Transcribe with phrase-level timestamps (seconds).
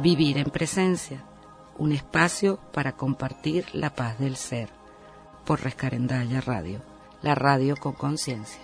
[0.00, 1.24] Vivir en presencia,
[1.76, 4.68] un espacio para compartir la paz del ser,
[5.44, 6.82] por Rescarendaya Radio,
[7.20, 8.62] la radio con conciencia.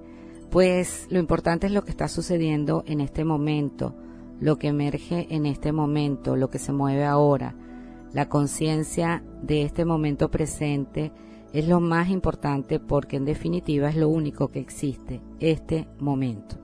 [0.51, 3.95] Pues lo importante es lo que está sucediendo en este momento,
[4.39, 7.55] lo que emerge en este momento, lo que se mueve ahora.
[8.13, 11.11] La conciencia de este momento presente
[11.51, 16.57] es lo más importante porque en definitiva es lo único que existe, este momento.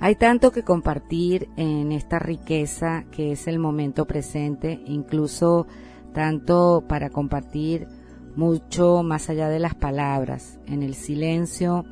[0.00, 5.66] Hay tanto que compartir en esta riqueza que es el momento presente, incluso
[6.12, 7.86] tanto para compartir
[8.34, 11.84] mucho más allá de las palabras, en el silencio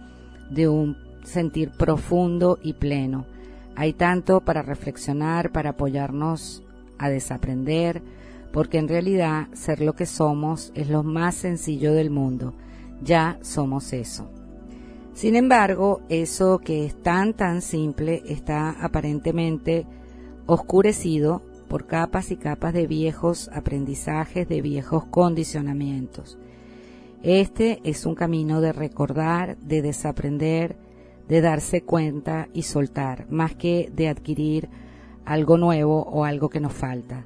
[0.51, 3.27] de un sentir profundo y pleno.
[3.77, 6.65] Hay tanto para reflexionar, para apoyarnos
[6.99, 8.03] a desaprender,
[8.53, 12.55] porque en realidad ser lo que somos es lo más sencillo del mundo.
[13.03, 14.31] Ya somos eso.
[15.15, 19.87] Sin embargo, eso que es tan tan simple está aparentemente
[20.47, 26.39] oscurecido por capas y capas de viejos aprendizajes, de viejos condicionamientos.
[27.23, 30.77] Este es un camino de recordar, de desaprender,
[31.29, 34.69] de darse cuenta y soltar, más que de adquirir
[35.25, 37.25] algo nuevo o algo que nos falta.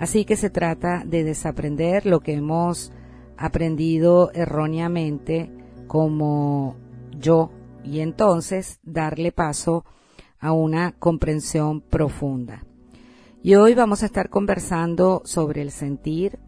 [0.00, 2.90] Así que se trata de desaprender lo que hemos
[3.36, 5.50] aprendido erróneamente
[5.88, 6.74] como
[7.18, 7.50] yo
[7.84, 9.84] y entonces darle paso
[10.38, 12.64] a una comprensión profunda.
[13.42, 16.38] Y hoy vamos a estar conversando sobre el sentir,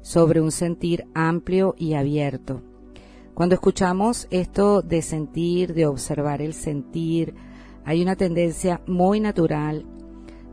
[0.00, 2.62] sobre un sentir amplio y abierto.
[3.34, 7.34] Cuando escuchamos esto de sentir, de observar el sentir,
[7.84, 9.84] hay una tendencia muy natural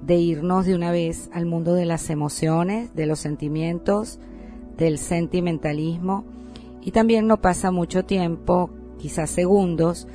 [0.02, 4.20] de irnos de una vez al mundo de las emociones, de los sentimientos,
[4.78, 6.26] del sentimentalismo,
[6.82, 10.08] y también no pasa mucho tiempo, quizás segundos,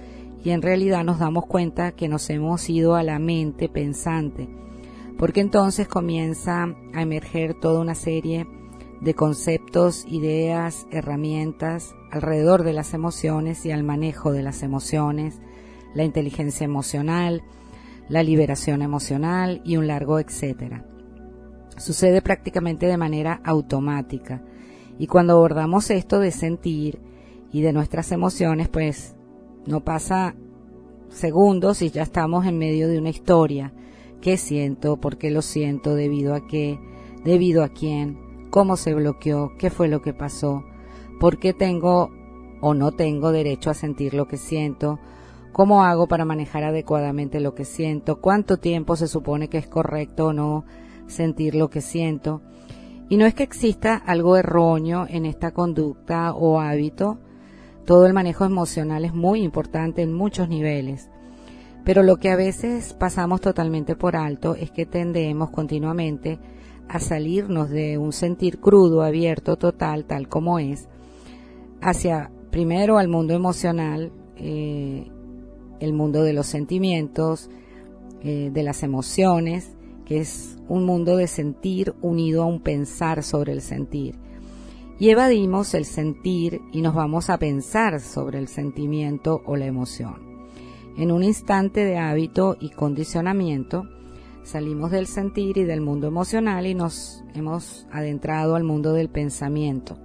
[0.42, 4.48] y en realidad nos damos cuenta que nos hemos ido a la mente pensante.
[5.18, 8.46] Porque entonces comienza a emerger toda una serie
[9.00, 15.40] de conceptos, ideas, herramientas alrededor de las emociones y al manejo de las emociones,
[15.94, 17.42] la inteligencia emocional,
[18.08, 20.84] la liberación emocional y un largo etcétera.
[21.76, 24.42] Sucede prácticamente de manera automática.
[24.98, 27.00] Y cuando abordamos esto de sentir
[27.52, 29.14] y de nuestras emociones, pues
[29.66, 30.34] no pasa
[31.08, 33.72] segundos y ya estamos en medio de una historia.
[34.20, 36.78] Qué siento, por qué lo siento, debido a qué,
[37.24, 40.64] debido a quién, cómo se bloqueó, qué fue lo que pasó,
[41.20, 42.10] por qué tengo
[42.60, 44.98] o no tengo derecho a sentir lo que siento,
[45.56, 50.26] cómo hago para manejar adecuadamente lo que siento, cuánto tiempo se supone que es correcto
[50.26, 50.66] o no
[51.06, 52.42] sentir lo que siento.
[53.08, 57.16] Y no es que exista algo erróneo en esta conducta o hábito,
[57.86, 61.08] todo el manejo emocional es muy importante en muchos niveles.
[61.86, 66.38] Pero lo que a veces pasamos totalmente por alto es que tendemos continuamente
[66.86, 70.86] a salirnos de un sentir crudo, abierto, total, tal como es,
[71.80, 75.12] hacia primero al mundo emocional, eh,
[75.81, 77.50] el mundo de los sentimientos,
[78.23, 83.52] eh, de las emociones, que es un mundo de sentir unido a un pensar sobre
[83.52, 84.17] el sentir.
[84.99, 90.14] Y evadimos el sentir y nos vamos a pensar sobre el sentimiento o la emoción.
[90.96, 93.84] En un instante de hábito y condicionamiento,
[94.44, 99.99] salimos del sentir y del mundo emocional y nos hemos adentrado al mundo del pensamiento.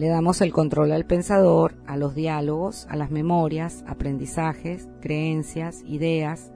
[0.00, 6.54] Le damos el control al pensador, a los diálogos, a las memorias, aprendizajes, creencias, ideas,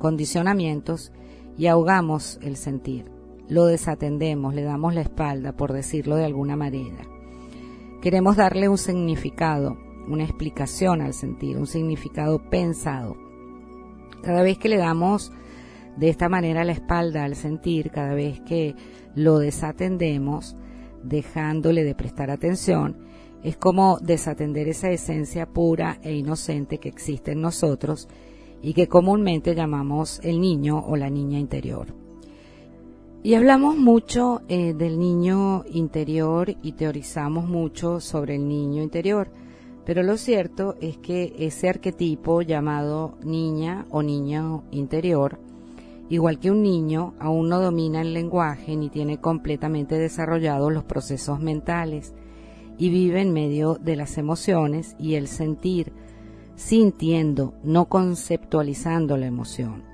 [0.00, 1.12] condicionamientos
[1.56, 3.04] y ahogamos el sentir.
[3.48, 7.04] Lo desatendemos, le damos la espalda, por decirlo de alguna manera.
[8.02, 9.78] Queremos darle un significado,
[10.08, 13.16] una explicación al sentir, un significado pensado.
[14.20, 15.30] Cada vez que le damos
[15.96, 18.74] de esta manera la espalda al sentir, cada vez que
[19.14, 20.56] lo desatendemos,
[21.04, 22.96] dejándole de prestar atención,
[23.42, 28.08] es como desatender esa esencia pura e inocente que existe en nosotros
[28.62, 31.88] y que comúnmente llamamos el niño o la niña interior.
[33.22, 39.28] Y hablamos mucho eh, del niño interior y teorizamos mucho sobre el niño interior.
[39.86, 45.38] Pero lo cierto es que ese arquetipo llamado niña o niño interior,
[46.08, 51.40] igual que un niño, aún no domina el lenguaje ni tiene completamente desarrollados los procesos
[51.40, 52.14] mentales
[52.76, 55.92] y vive en medio de las emociones y el sentir,
[56.56, 59.84] sintiendo, no conceptualizando la emoción.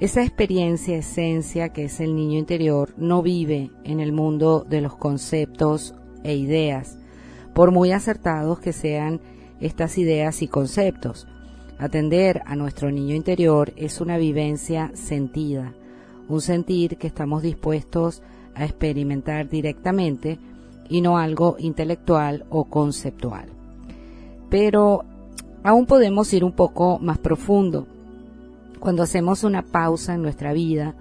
[0.00, 4.96] Esa experiencia, esencia que es el niño interior, no vive en el mundo de los
[4.96, 5.94] conceptos
[6.24, 6.98] e ideas,
[7.54, 9.20] por muy acertados que sean
[9.60, 11.28] estas ideas y conceptos.
[11.82, 15.74] Atender a nuestro niño interior es una vivencia sentida,
[16.28, 18.22] un sentir que estamos dispuestos
[18.54, 20.38] a experimentar directamente
[20.88, 23.48] y no algo intelectual o conceptual.
[24.48, 25.02] Pero
[25.64, 27.88] aún podemos ir un poco más profundo.
[28.78, 30.94] Cuando hacemos una pausa en nuestra vida,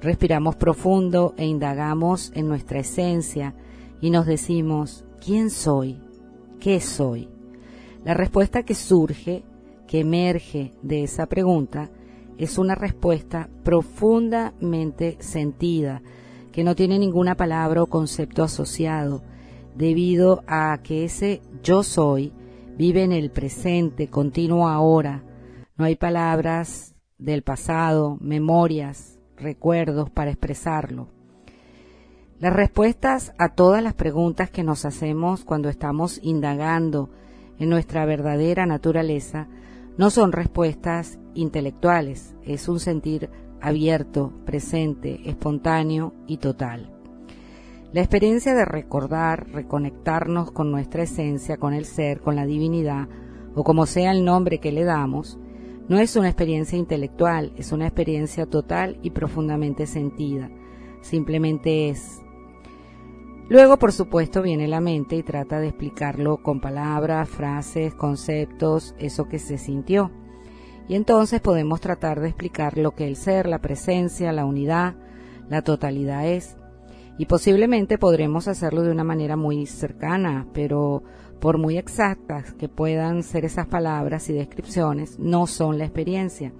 [0.00, 3.52] respiramos profundo e indagamos en nuestra esencia
[4.00, 6.00] y nos decimos, ¿Quién soy?
[6.58, 7.28] ¿Qué soy?
[8.02, 9.44] La respuesta que surge,
[9.86, 11.90] que emerge de esa pregunta,
[12.38, 16.02] es una respuesta profundamente sentida,
[16.52, 19.22] que no tiene ninguna palabra o concepto asociado,
[19.74, 22.32] debido a que ese yo soy
[22.76, 25.22] vive en el presente, continuo ahora.
[25.76, 31.08] No hay palabras del pasado, memorias, recuerdos para expresarlo.
[32.38, 37.08] Las respuestas a todas las preguntas que nos hacemos cuando estamos indagando
[37.58, 39.48] en nuestra verdadera naturaleza
[39.98, 46.92] no son respuestas intelectuales, es un sentir abierto, presente, espontáneo y total.
[47.92, 53.08] La experiencia de recordar, reconectarnos con nuestra esencia, con el ser, con la divinidad,
[53.54, 55.38] o como sea el nombre que le damos,
[55.88, 60.50] no es una experiencia intelectual, es una experiencia total y profundamente sentida.
[61.00, 62.20] Simplemente es
[63.48, 69.28] Luego, por supuesto, viene la mente y trata de explicarlo con palabras, frases, conceptos, eso
[69.28, 70.10] que se sintió.
[70.88, 74.94] Y entonces podemos tratar de explicar lo que el ser, la presencia, la unidad,
[75.48, 76.56] la totalidad es.
[77.18, 81.04] Y posiblemente podremos hacerlo de una manera muy cercana, pero
[81.40, 86.52] por muy exactas que puedan ser esas palabras y descripciones, no son la experiencia.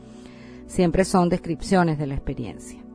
[0.66, 2.85] Siempre son descripciones de la experiencia.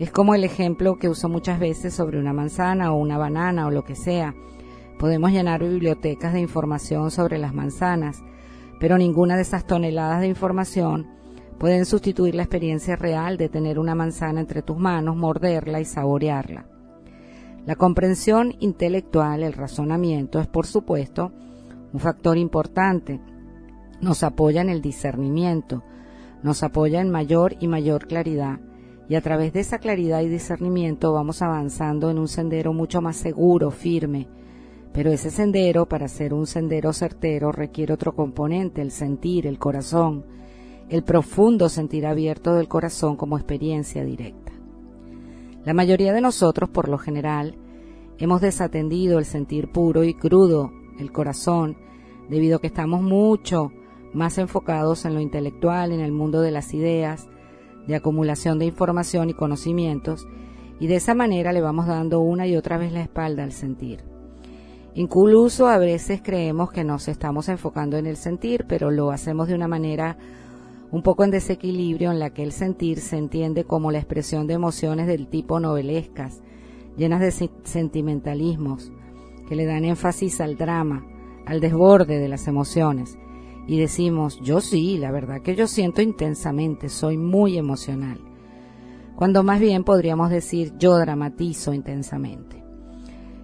[0.00, 3.70] Es como el ejemplo que uso muchas veces sobre una manzana o una banana o
[3.70, 4.34] lo que sea.
[4.98, 8.22] Podemos llenar bibliotecas de información sobre las manzanas,
[8.80, 11.06] pero ninguna de esas toneladas de información
[11.58, 16.64] pueden sustituir la experiencia real de tener una manzana entre tus manos, morderla y saborearla.
[17.66, 21.30] La comprensión intelectual, el razonamiento, es por supuesto
[21.92, 23.20] un factor importante.
[24.00, 25.84] Nos apoya en el discernimiento,
[26.42, 28.60] nos apoya en mayor y mayor claridad,
[29.10, 33.16] y a través de esa claridad y discernimiento vamos avanzando en un sendero mucho más
[33.16, 34.28] seguro, firme.
[34.92, 40.24] Pero ese sendero, para ser un sendero certero, requiere otro componente, el sentir, el corazón,
[40.88, 44.52] el profundo sentir abierto del corazón como experiencia directa.
[45.64, 47.56] La mayoría de nosotros, por lo general,
[48.16, 51.76] hemos desatendido el sentir puro y crudo, el corazón,
[52.28, 53.72] debido a que estamos mucho
[54.14, 57.28] más enfocados en lo intelectual, en el mundo de las ideas,
[57.86, 60.26] de acumulación de información y conocimientos,
[60.78, 64.00] y de esa manera le vamos dando una y otra vez la espalda al sentir.
[64.94, 69.54] Incluso a veces creemos que nos estamos enfocando en el sentir, pero lo hacemos de
[69.54, 70.16] una manera
[70.90, 74.54] un poco en desequilibrio en la que el sentir se entiende como la expresión de
[74.54, 76.42] emociones del tipo novelescas,
[76.96, 78.90] llenas de sentimentalismos,
[79.48, 81.06] que le dan énfasis al drama,
[81.46, 83.16] al desborde de las emociones.
[83.70, 88.18] Y decimos, yo sí, la verdad que yo siento intensamente, soy muy emocional.
[89.14, 92.64] Cuando más bien podríamos decir, yo dramatizo intensamente.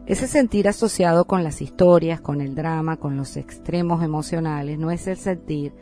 [0.05, 5.07] Ese sentir asociado con las historias, con el drama, con los extremos emocionales, no es
[5.07, 5.73] el sentir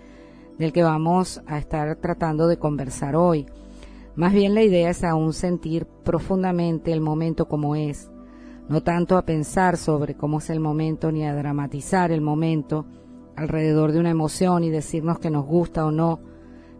[0.59, 3.47] del que vamos a estar tratando de conversar hoy.
[4.15, 8.11] Más bien la idea es aún sentir profundamente el momento como es,
[8.69, 12.85] no tanto a pensar sobre cómo es el momento ni a dramatizar el momento
[13.37, 16.21] alrededor de una emoción y decirnos que nos gusta o no,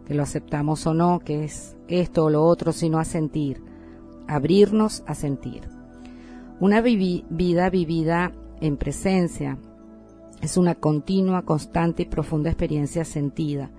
[0.05, 3.61] que lo aceptamos o no, que es esto o lo otro, sino a sentir,
[4.27, 5.63] abrirnos a sentir.
[6.59, 8.31] Una vida vivida
[8.61, 9.57] en presencia,
[10.41, 13.71] es una continua, constante y profunda experiencia sentida.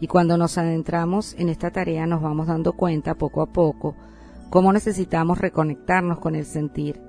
[0.00, 3.94] Y cuando nos adentramos en esta tarea nos vamos dando cuenta poco a poco
[4.50, 7.00] cómo necesitamos reconectarnos con el sentir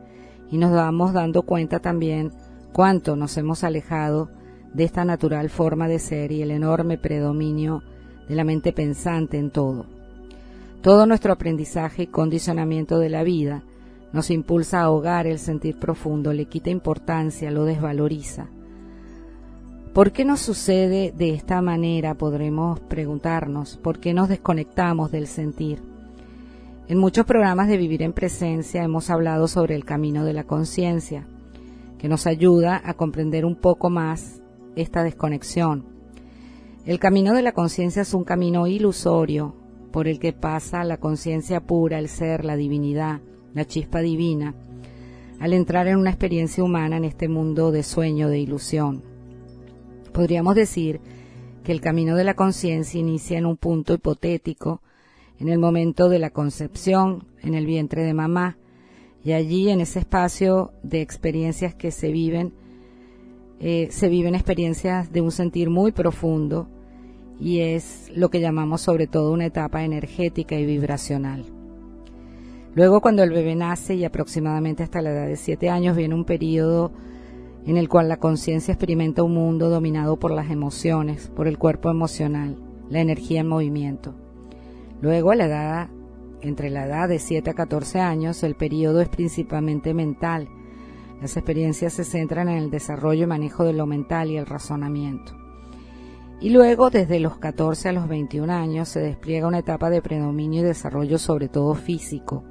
[0.51, 2.31] y nos vamos dando cuenta también
[2.71, 4.29] cuánto nos hemos alejado
[4.73, 7.83] de esta natural forma de ser y el enorme predominio
[8.27, 9.85] de la mente pensante en todo.
[10.81, 13.63] Todo nuestro aprendizaje y condicionamiento de la vida
[14.11, 18.47] nos impulsa a ahogar el sentir profundo, le quita importancia, lo desvaloriza.
[19.93, 22.15] ¿Por qué nos sucede de esta manera?
[22.15, 23.77] Podremos preguntarnos.
[23.77, 25.81] ¿Por qué nos desconectamos del sentir?
[26.87, 31.25] En muchos programas de Vivir en Presencia hemos hablado sobre el camino de la conciencia,
[31.97, 34.42] que nos ayuda a comprender un poco más
[34.75, 35.85] esta desconexión.
[36.85, 39.55] El camino de la conciencia es un camino ilusorio
[39.91, 43.21] por el que pasa la conciencia pura, el ser, la divinidad,
[43.53, 44.55] la chispa divina,
[45.39, 49.03] al entrar en una experiencia humana en este mundo de sueño, de ilusión.
[50.11, 50.99] Podríamos decir
[51.63, 54.81] que el camino de la conciencia inicia en un punto hipotético,
[55.39, 58.57] en el momento de la concepción, en el vientre de mamá,
[59.23, 62.53] y allí en ese espacio de experiencias que se viven,
[63.65, 66.67] eh, se viven experiencias de un sentir muy profundo
[67.39, 71.45] y es lo que llamamos sobre todo una etapa energética y vibracional.
[72.75, 76.25] Luego cuando el bebé nace y aproximadamente hasta la edad de siete años viene un
[76.25, 76.91] periodo
[77.65, 81.89] en el cual la conciencia experimenta un mundo dominado por las emociones, por el cuerpo
[81.89, 82.57] emocional,
[82.89, 84.13] la energía en movimiento.
[84.99, 85.89] Luego, la edad,
[86.41, 90.49] entre la edad de 7 a 14 años, el periodo es principalmente mental.
[91.21, 95.33] Las experiencias se centran en el desarrollo y manejo de lo mental y el razonamiento.
[96.41, 100.61] Y luego, desde los 14 a los 21 años, se despliega una etapa de predominio
[100.61, 102.43] y desarrollo sobre todo físico.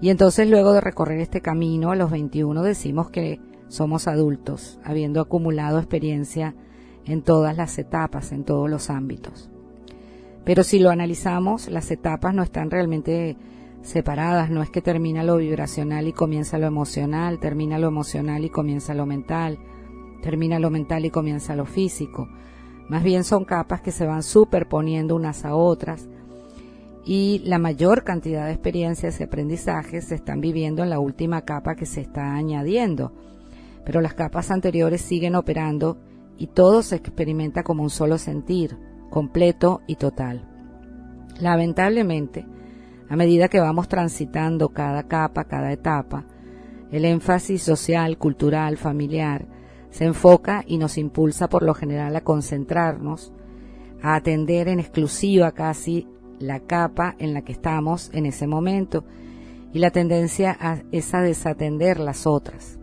[0.00, 5.20] Y entonces, luego de recorrer este camino, a los 21 decimos que somos adultos, habiendo
[5.20, 6.54] acumulado experiencia
[7.04, 9.50] en todas las etapas, en todos los ámbitos.
[10.44, 13.36] Pero si lo analizamos, las etapas no están realmente
[13.88, 18.50] separadas, no es que termina lo vibracional y comienza lo emocional, termina lo emocional y
[18.50, 19.58] comienza lo mental,
[20.22, 22.28] termina lo mental y comienza lo físico.
[22.88, 26.08] Más bien son capas que se van superponiendo unas a otras
[27.04, 31.74] y la mayor cantidad de experiencias y aprendizajes se están viviendo en la última capa
[31.74, 33.12] que se está añadiendo.
[33.84, 35.96] Pero las capas anteriores siguen operando
[36.36, 38.76] y todo se experimenta como un solo sentir,
[39.08, 40.46] completo y total.
[41.40, 42.44] Lamentablemente,
[43.08, 46.26] a medida que vamos transitando cada capa, cada etapa,
[46.90, 49.46] el énfasis social, cultural, familiar,
[49.90, 53.32] se enfoca y nos impulsa por lo general a concentrarnos,
[54.02, 56.06] a atender en exclusiva casi
[56.38, 59.04] la capa en la que estamos en ese momento
[59.72, 60.56] y la tendencia
[60.92, 62.78] es a desatender las otras.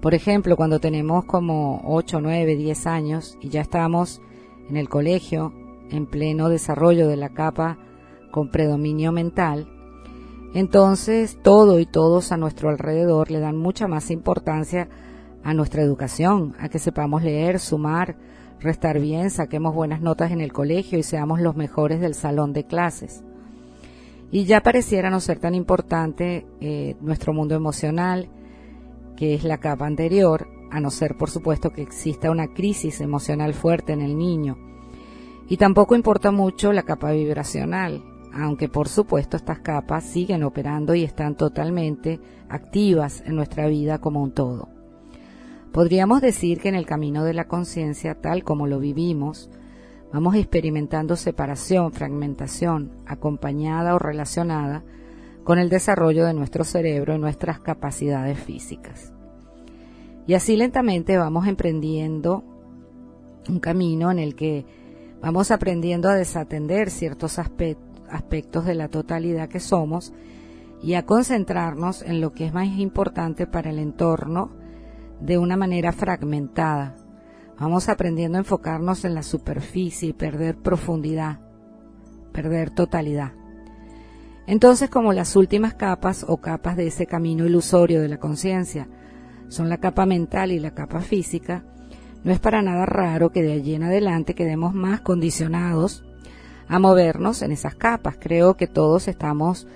[0.00, 4.20] Por ejemplo, cuando tenemos como 8, 9, 10 años y ya estamos
[4.68, 5.52] en el colegio,
[5.90, 7.78] en pleno desarrollo de la capa
[8.30, 9.68] con predominio mental,
[10.56, 14.88] entonces todo y todos a nuestro alrededor le dan mucha más importancia
[15.44, 18.16] a nuestra educación, a que sepamos leer, sumar,
[18.58, 22.64] restar bien, saquemos buenas notas en el colegio y seamos los mejores del salón de
[22.64, 23.22] clases.
[24.30, 28.28] Y ya pareciera no ser tan importante eh, nuestro mundo emocional,
[29.14, 33.54] que es la capa anterior, a no ser por supuesto que exista una crisis emocional
[33.54, 34.56] fuerte en el niño.
[35.48, 38.02] Y tampoco importa mucho la capa vibracional,
[38.38, 44.22] aunque por supuesto estas capas siguen operando y están totalmente activas en nuestra vida como
[44.22, 44.68] un todo.
[45.72, 49.50] Podríamos decir que en el camino de la conciencia, tal como lo vivimos,
[50.12, 54.84] vamos experimentando separación, fragmentación, acompañada o relacionada
[55.44, 59.12] con el desarrollo de nuestro cerebro y nuestras capacidades físicas.
[60.26, 62.42] Y así lentamente vamos emprendiendo
[63.48, 64.66] un camino en el que
[65.20, 67.85] vamos aprendiendo a desatender ciertos aspectos
[68.64, 70.12] de la totalidad que somos
[70.82, 74.50] y a concentrarnos en lo que es más importante para el entorno
[75.20, 76.94] de una manera fragmentada.
[77.58, 81.40] Vamos aprendiendo a enfocarnos en la superficie y perder profundidad,
[82.32, 83.32] perder totalidad.
[84.46, 88.88] Entonces, como las últimas capas o capas de ese camino ilusorio de la conciencia
[89.48, 91.64] son la capa mental y la capa física,
[92.22, 96.05] no es para nada raro que de allí en adelante quedemos más condicionados
[96.68, 98.16] a movernos en esas capas.
[98.18, 99.66] Creo que todos estamos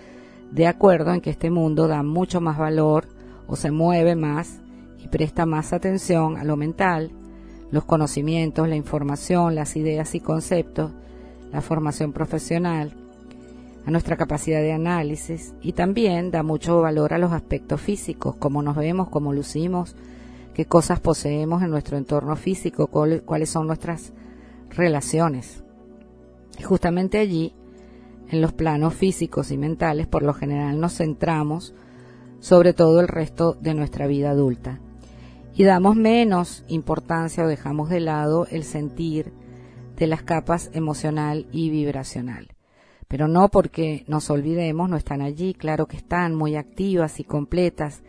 [0.50, 3.08] de acuerdo en que este mundo da mucho más valor
[3.46, 4.60] o se mueve más
[4.98, 7.10] y presta más atención a lo mental,
[7.70, 10.92] los conocimientos, la información, las ideas y conceptos,
[11.52, 12.94] la formación profesional,
[13.86, 18.62] a nuestra capacidad de análisis y también da mucho valor a los aspectos físicos, cómo
[18.62, 19.96] nos vemos, cómo lucimos,
[20.54, 24.12] qué cosas poseemos en nuestro entorno físico, cuáles son nuestras
[24.70, 25.62] relaciones.
[26.60, 27.54] Y justamente allí,
[28.28, 31.74] en los planos físicos y mentales, por lo general nos centramos
[32.38, 34.78] sobre todo el resto de nuestra vida adulta
[35.54, 39.32] y damos menos importancia o dejamos de lado el sentir
[39.96, 42.48] de las capas emocional y vibracional.
[43.08, 48.02] Pero no porque nos olvidemos, no están allí, claro que están muy activas y completas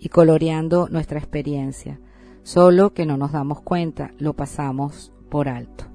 [0.00, 2.00] y coloreando nuestra experiencia,
[2.42, 5.91] solo que no nos damos cuenta, lo pasamos por alto.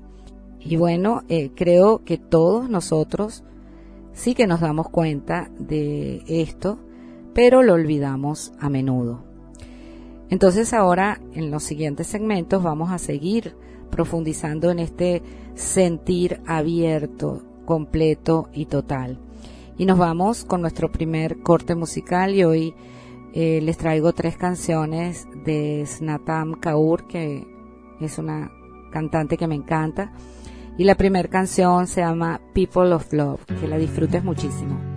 [0.70, 3.46] Y bueno, eh, creo que todos nosotros
[4.12, 6.78] sí que nos damos cuenta de esto,
[7.34, 9.24] pero lo olvidamos a menudo.
[10.30, 13.56] Entonces ahora en los siguientes segmentos vamos a seguir
[13.90, 15.24] profundizando en este
[15.56, 19.20] sentir abierto, completo y total.
[19.78, 22.74] Y nos vamos con nuestro primer corte musical y hoy
[23.34, 27.48] eh, les traigo tres canciones de Snatam Kaur, que
[28.02, 28.52] es una
[28.92, 30.12] cantante que me encanta.
[30.78, 34.97] Y la primera canción se llama People of Love, que la disfrutes muchísimo.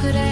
[0.00, 0.31] could I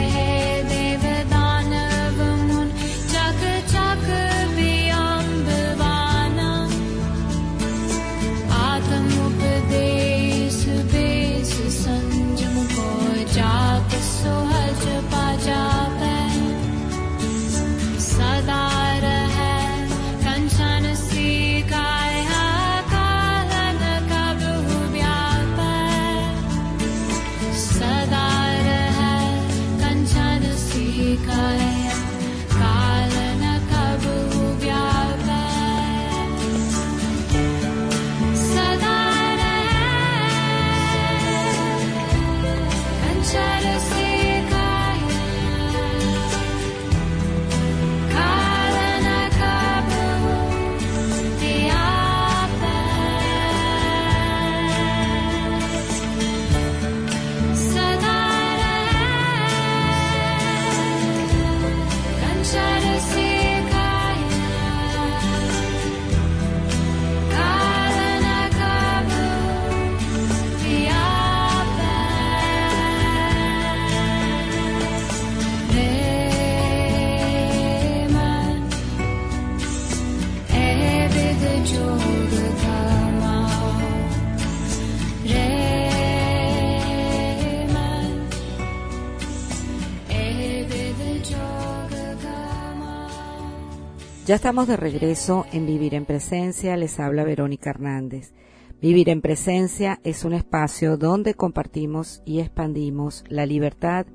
[94.26, 98.32] Ya estamos de regreso en Vivir en Presencia, les habla Verónica Hernández.
[98.80, 104.06] Vivir en Presencia es un espacio donde compartimos y expandimos la libertad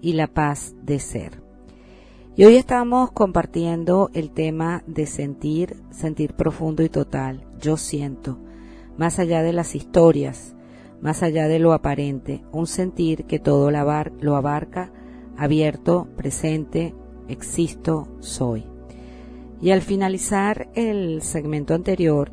[0.00, 1.42] y la paz de ser.
[2.34, 8.40] Y hoy estamos compartiendo el tema de sentir, sentir profundo y total, yo siento,
[8.98, 10.56] más allá de las historias,
[11.00, 14.92] más allá de lo aparente, un sentir que todo lo abar- lo abarca,
[15.42, 16.94] abierto, presente,
[17.26, 18.64] existo, soy.
[19.60, 22.30] Y al finalizar el segmento anterior,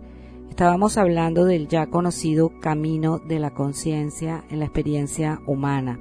[0.52, 6.00] estábamos hablando del ya conocido camino de la conciencia en la experiencia humana.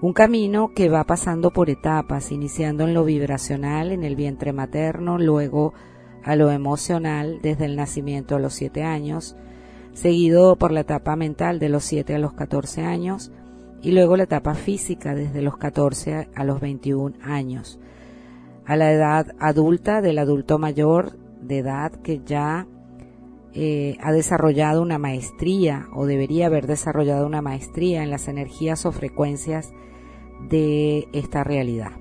[0.00, 5.18] Un camino que va pasando por etapas, iniciando en lo vibracional, en el vientre materno,
[5.18, 5.74] luego
[6.24, 9.36] a lo emocional desde el nacimiento a los 7 años,
[9.92, 13.30] seguido por la etapa mental de los 7 a los 14 años
[13.82, 17.78] y luego la etapa física desde los 14 a los 21 años
[18.66, 22.66] a la edad adulta del adulto mayor de edad que ya
[23.54, 28.92] eh, ha desarrollado una maestría o debería haber desarrollado una maestría en las energías o
[28.92, 29.72] frecuencias
[30.50, 31.92] de esta realidad.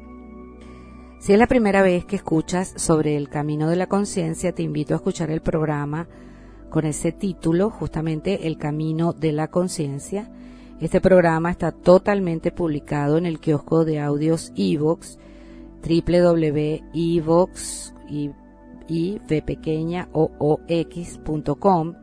[1.20, 4.94] Si es la primera vez que escuchas sobre el camino de la conciencia, te invito
[4.94, 6.08] a escuchar el programa
[6.70, 10.30] con ese título, justamente El camino de la conciencia.
[10.82, 15.18] Este programa está totalmente publicado en el kiosco de audios Evox
[20.68, 21.94] x.com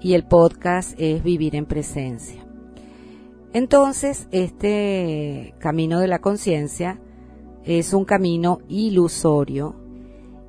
[0.00, 2.42] y el podcast es Vivir en Presencia.
[3.52, 6.98] Entonces, este camino de la conciencia
[7.62, 9.76] es un camino ilusorio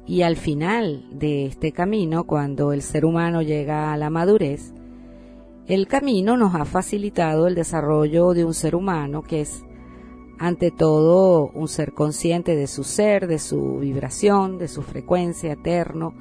[0.08, 4.74] y al final de este camino, cuando el ser humano llega a la madurez,
[5.68, 9.64] el camino nos ha facilitado el desarrollo de un ser humano que es
[10.38, 16.14] ante todo un ser consciente de su ser, de su vibración, de su frecuencia eterno,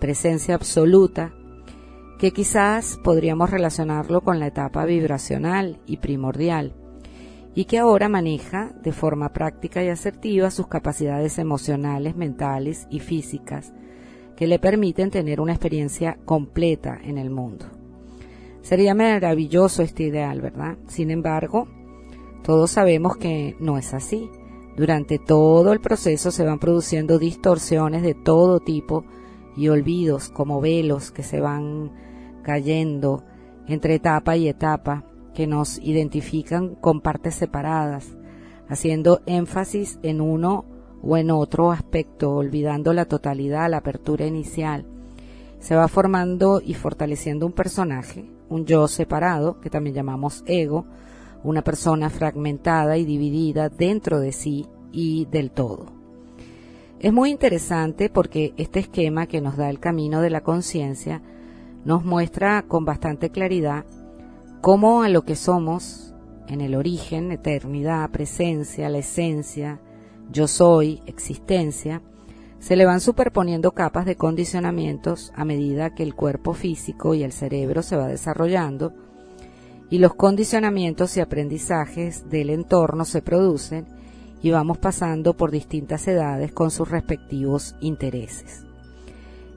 [0.00, 1.32] presencia absoluta,
[2.18, 6.74] que quizás podríamos relacionarlo con la etapa vibracional y primordial,
[7.54, 13.72] y que ahora maneja de forma práctica y asertiva sus capacidades emocionales, mentales y físicas,
[14.34, 17.79] que le permiten tener una experiencia completa en el mundo.
[18.62, 20.76] Sería maravilloso este ideal, ¿verdad?
[20.86, 21.66] Sin embargo,
[22.42, 24.30] todos sabemos que no es así.
[24.76, 29.04] Durante todo el proceso se van produciendo distorsiones de todo tipo
[29.56, 31.92] y olvidos como velos que se van
[32.42, 33.24] cayendo
[33.66, 38.16] entre etapa y etapa que nos identifican con partes separadas,
[38.68, 40.64] haciendo énfasis en uno
[41.02, 44.86] o en otro aspecto, olvidando la totalidad, la apertura inicial.
[45.58, 50.84] Se va formando y fortaleciendo un personaje, un yo separado, que también llamamos ego,
[51.42, 55.86] una persona fragmentada y dividida dentro de sí y del todo.
[56.98, 61.22] Es muy interesante porque este esquema que nos da el camino de la conciencia
[61.84, 63.86] nos muestra con bastante claridad
[64.60, 66.14] cómo a lo que somos
[66.46, 69.80] en el origen, eternidad, presencia, la esencia,
[70.30, 72.02] yo soy, existencia,
[72.60, 77.32] se le van superponiendo capas de condicionamientos a medida que el cuerpo físico y el
[77.32, 78.92] cerebro se va desarrollando
[79.90, 83.86] y los condicionamientos y aprendizajes del entorno se producen
[84.42, 88.64] y vamos pasando por distintas edades con sus respectivos intereses.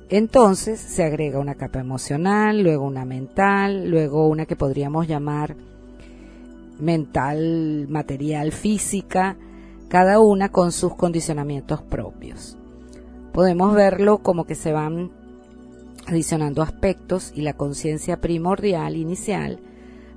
[0.09, 5.55] Entonces se agrega una capa emocional, luego una mental, luego una que podríamos llamar
[6.79, 9.37] mental, material, física,
[9.87, 12.57] cada una con sus condicionamientos propios.
[13.33, 15.11] Podemos verlo como que se van
[16.05, 19.59] adicionando aspectos y la conciencia primordial inicial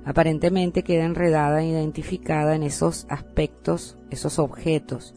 [0.05, 5.15] aparentemente queda enredada e identificada en esos aspectos, esos objetos.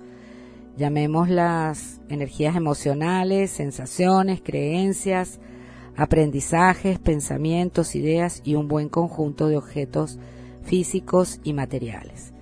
[0.78, 5.38] Llamemos las energías emocionales, sensaciones, creencias,
[5.94, 10.18] aprendizajes, pensamientos, ideas y un buen conjunto de objetos
[10.62, 12.32] físicos y materiales.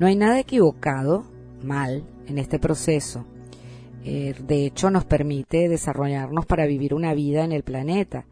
[0.00, 1.22] No hay nada equivocado,
[1.62, 3.24] mal, en este proceso.
[4.04, 8.26] Eh, de hecho, nos permite desarrollarnos para vivir una vida en el planeta.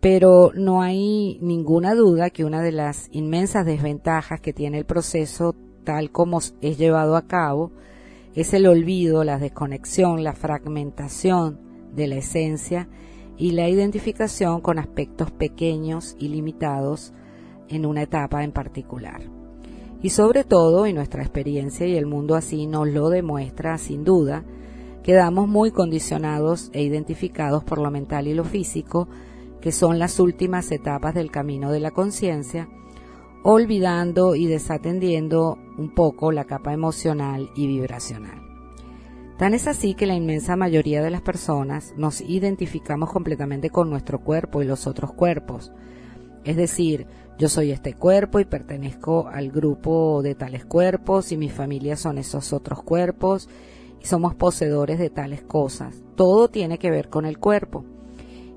[0.00, 5.54] Pero no hay ninguna duda que una de las inmensas desventajas que tiene el proceso
[5.84, 7.72] tal como es llevado a cabo
[8.34, 11.58] es el olvido, la desconexión, la fragmentación
[11.94, 12.88] de la esencia
[13.36, 17.12] y la identificación con aspectos pequeños y limitados
[17.68, 19.22] en una etapa en particular.
[20.02, 24.44] Y sobre todo, y nuestra experiencia y el mundo así nos lo demuestra sin duda,
[25.08, 29.08] quedamos muy condicionados e identificados por lo mental y lo físico,
[29.58, 32.68] que son las últimas etapas del camino de la conciencia,
[33.42, 38.42] olvidando y desatendiendo un poco la capa emocional y vibracional.
[39.38, 44.18] Tan es así que la inmensa mayoría de las personas nos identificamos completamente con nuestro
[44.18, 45.72] cuerpo y los otros cuerpos.
[46.44, 47.06] Es decir,
[47.38, 52.18] yo soy este cuerpo y pertenezco al grupo de tales cuerpos y mi familia son
[52.18, 53.48] esos otros cuerpos
[54.00, 56.02] y somos poseedores de tales cosas.
[56.16, 57.84] Todo tiene que ver con el cuerpo.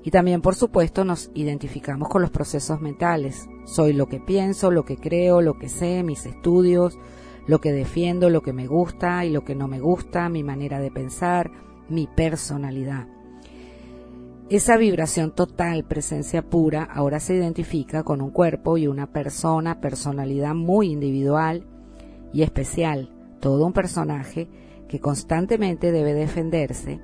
[0.04, 3.48] Y también, por supuesto, nos identificamos con los procesos mentales.
[3.64, 6.98] Soy lo que pienso, lo que creo, lo que sé, mis estudios,
[7.46, 10.80] lo que defiendo, lo que me gusta y lo que no me gusta, mi manera
[10.80, 11.50] de pensar,
[11.88, 13.06] mi personalidad.
[14.48, 20.54] Esa vibración total, presencia pura, ahora se identifica con un cuerpo y una persona, personalidad
[20.54, 21.64] muy individual
[22.32, 24.48] y especial, todo un personaje
[24.92, 27.00] que constantemente debe defenderse,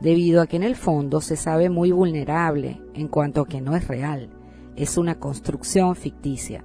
[0.00, 3.86] debido a que en el fondo se sabe muy vulnerable en cuanto que no es
[3.86, 4.30] real,
[4.74, 6.64] es una construcción ficticia.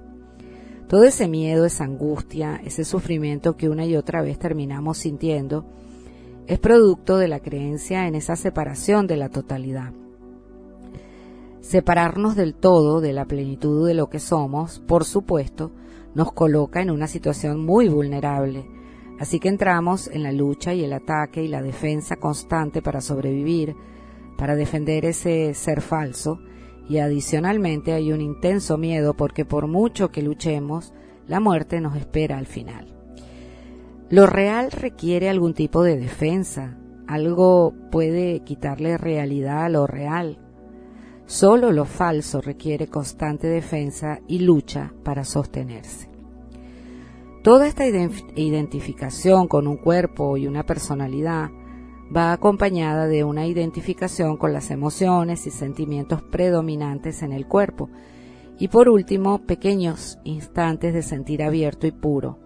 [0.88, 5.64] Todo ese miedo, esa angustia, ese sufrimiento que una y otra vez terminamos sintiendo,
[6.48, 9.92] es producto de la creencia en esa separación de la totalidad
[11.60, 15.70] Separarnos del todo, de la plenitud de lo que somos, por supuesto,
[16.16, 18.66] nos coloca en una situación muy vulnerable.
[19.18, 23.76] Así que entramos en la lucha y el ataque y la defensa constante para sobrevivir,
[24.36, 26.40] para defender ese ser falso,
[26.88, 30.92] y adicionalmente hay un intenso miedo porque por mucho que luchemos,
[31.26, 32.94] la muerte nos espera al final.
[34.10, 40.38] Lo real requiere algún tipo de defensa, algo puede quitarle realidad a lo real,
[41.26, 46.13] Solo lo falso requiere constante defensa y lucha para sostenerse.
[47.44, 51.50] Toda esta identificación con un cuerpo y una personalidad
[52.16, 57.90] va acompañada de una identificación con las emociones y sentimientos predominantes en el cuerpo
[58.58, 62.38] y por último pequeños instantes de sentir abierto y puro.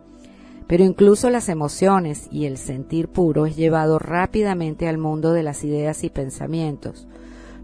[0.67, 5.63] Pero incluso las emociones y el sentir puro es llevado rápidamente al mundo de las
[5.63, 7.07] ideas y pensamientos,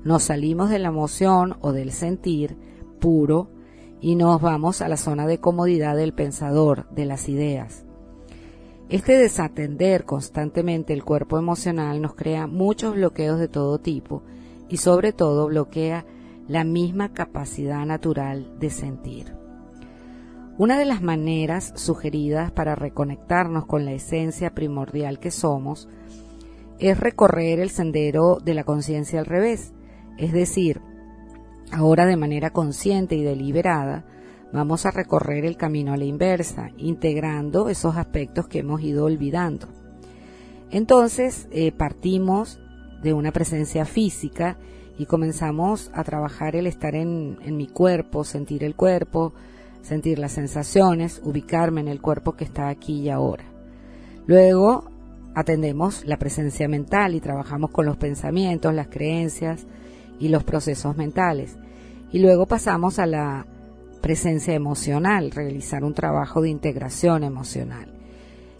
[0.04, 2.56] nos salimos de la emoción o del sentir
[3.00, 3.48] puro
[4.04, 7.86] y nos vamos a la zona de comodidad del pensador, de las ideas.
[8.90, 14.22] Este desatender constantemente el cuerpo emocional nos crea muchos bloqueos de todo tipo
[14.68, 16.04] y sobre todo bloquea
[16.48, 19.32] la misma capacidad natural de sentir.
[20.58, 25.88] Una de las maneras sugeridas para reconectarnos con la esencia primordial que somos
[26.78, 29.72] es recorrer el sendero de la conciencia al revés,
[30.18, 30.82] es decir,
[31.74, 34.04] ahora de manera consciente y deliberada,
[34.52, 39.66] vamos a recorrer el camino a la inversa, integrando esos aspectos que hemos ido olvidando.
[40.70, 42.60] Entonces, eh, partimos
[43.02, 44.56] de una presencia física
[44.96, 49.34] y comenzamos a trabajar el estar en, en mi cuerpo, sentir el cuerpo,
[49.82, 53.44] sentir las sensaciones, ubicarme en el cuerpo que está aquí y ahora.
[54.26, 54.90] Luego
[55.34, 59.66] atendemos la presencia mental y trabajamos con los pensamientos, las creencias,
[60.18, 61.56] y los procesos mentales.
[62.12, 63.46] Y luego pasamos a la
[64.00, 67.94] presencia emocional, realizar un trabajo de integración emocional.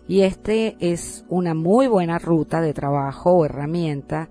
[0.09, 4.29] Y este es una muy buena ruta de trabajo o herramienta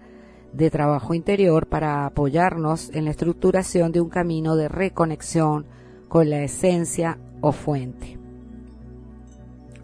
[0.54, 5.66] de trabajo interior para apoyarnos en la estructuración de un camino de reconexión
[6.08, 8.20] con la esencia o fuente.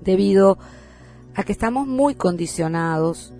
[0.02, 0.58] Debido
[1.36, 3.34] a que estamos muy condicionados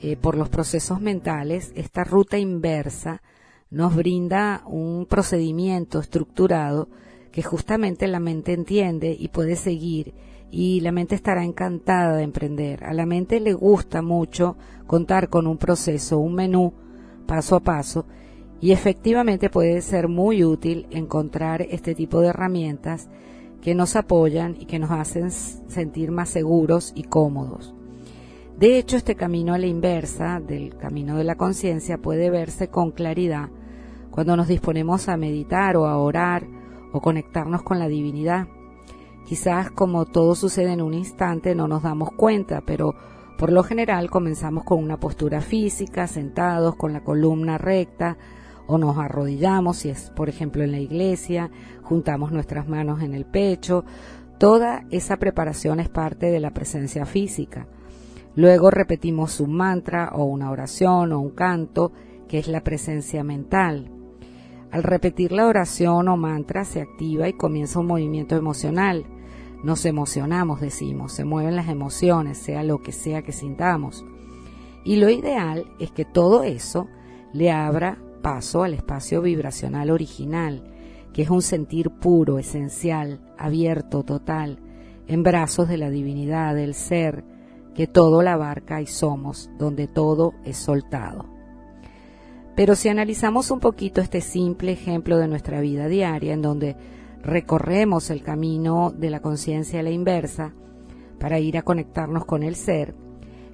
[0.00, 3.22] eh, por los procesos mentales, esta ruta inversa
[3.70, 6.88] nos brinda un procedimiento estructurado
[7.32, 10.14] que justamente la mente entiende y puede seguir
[10.50, 12.84] y la mente estará encantada de emprender.
[12.84, 14.56] A la mente le gusta mucho
[14.86, 16.72] contar con un proceso, un menú
[17.26, 18.06] paso a paso
[18.60, 23.08] y efectivamente puede ser muy útil encontrar este tipo de herramientas
[23.60, 27.74] que nos apoyan y que nos hacen sentir más seguros y cómodos.
[28.58, 32.90] De hecho, este camino a la inversa del camino de la conciencia puede verse con
[32.90, 33.50] claridad
[34.10, 36.44] cuando nos disponemos a meditar o a orar
[36.92, 38.48] o conectarnos con la divinidad.
[39.28, 42.96] Quizás como todo sucede en un instante no nos damos cuenta, pero
[43.38, 48.18] por lo general comenzamos con una postura física, sentados con la columna recta,
[48.66, 53.24] o nos arrodillamos, si es por ejemplo en la iglesia, juntamos nuestras manos en el
[53.24, 53.84] pecho.
[54.38, 57.68] Toda esa preparación es parte de la presencia física.
[58.38, 61.90] Luego repetimos un mantra o una oración o un canto,
[62.28, 63.90] que es la presencia mental.
[64.70, 69.06] Al repetir la oración o mantra se activa y comienza un movimiento emocional.
[69.64, 74.04] Nos emocionamos, decimos, se mueven las emociones, sea lo que sea que sintamos.
[74.84, 76.86] Y lo ideal es que todo eso
[77.32, 80.62] le abra paso al espacio vibracional original,
[81.12, 84.60] que es un sentir puro, esencial, abierto, total,
[85.08, 87.24] en brazos de la divinidad, del ser,
[87.78, 91.26] que todo la abarca y somos, donde todo es soltado.
[92.56, 96.74] Pero si analizamos un poquito este simple ejemplo de nuestra vida diaria, en donde
[97.22, 100.54] recorremos el camino de la conciencia a la inversa,
[101.20, 102.96] para ir a conectarnos con el ser,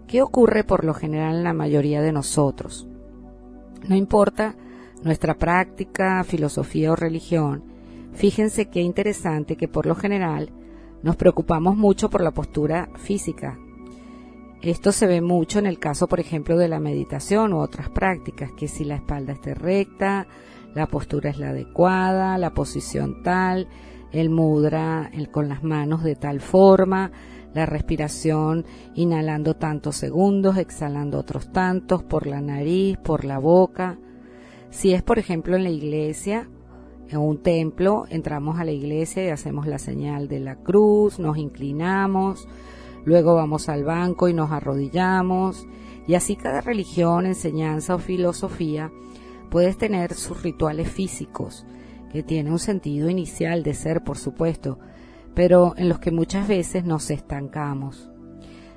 [0.07, 2.89] ¿qué ocurre por lo general en la mayoría de nosotros?
[3.87, 4.55] No importa
[5.03, 7.63] nuestra práctica, filosofía o religión,
[8.15, 10.49] fíjense qué interesante que por lo general
[11.03, 13.59] nos preocupamos mucho por la postura física.
[14.65, 18.51] Esto se ve mucho en el caso, por ejemplo, de la meditación u otras prácticas,
[18.53, 20.27] que si la espalda esté recta,
[20.75, 23.69] la postura es la adecuada, la posición tal,
[24.11, 27.13] el mudra el, con las manos de tal forma,
[27.53, 33.99] la respiración inhalando tantos segundos, exhalando otros tantos por la nariz, por la boca.
[34.71, 36.49] Si es, por ejemplo, en la iglesia,
[37.11, 41.37] en un templo, entramos a la iglesia y hacemos la señal de la cruz, nos
[41.37, 42.49] inclinamos,
[43.05, 45.67] luego vamos al banco y nos arrodillamos,
[46.07, 48.91] y así cada religión, enseñanza o filosofía
[49.51, 51.65] puede tener sus rituales físicos,
[52.13, 54.79] que tienen un sentido inicial de ser, por supuesto,
[55.35, 58.11] pero en los que muchas veces nos estancamos.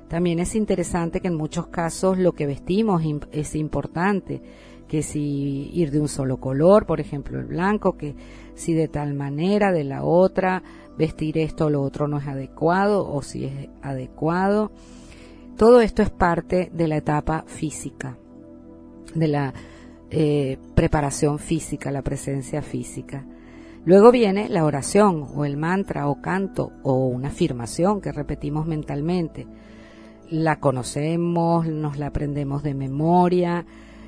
[0.08, 4.42] También es interesante que en muchos casos lo que vestimos es importante,
[4.88, 8.16] que si ir de un solo color, por ejemplo el blanco, que
[8.54, 10.62] si de tal manera, de la otra,
[10.98, 14.72] vestir esto o lo otro no es adecuado o si es adecuado.
[15.56, 18.18] Todo esto es parte de la etapa física,
[19.14, 19.54] de la
[20.10, 23.24] eh, preparación física, la presencia física.
[23.84, 29.46] Luego viene la oración o el mantra o canto o una afirmación que repetimos mentalmente.
[30.30, 33.64] La conocemos, nos la aprendemos de memoria.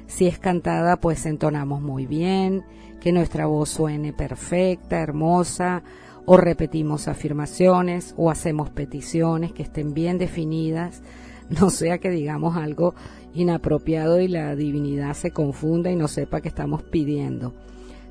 [0.07, 2.65] Si es cantada, pues entonamos muy bien,
[3.01, 5.83] que nuestra voz suene perfecta, hermosa,
[6.27, 11.03] o repetimos afirmaciones o hacemos peticiones que estén bien definidas,
[11.51, 12.95] no sea que digamos algo
[13.35, 17.55] inapropiado y la divinidad se confunda y no sepa que estamos pidiendo.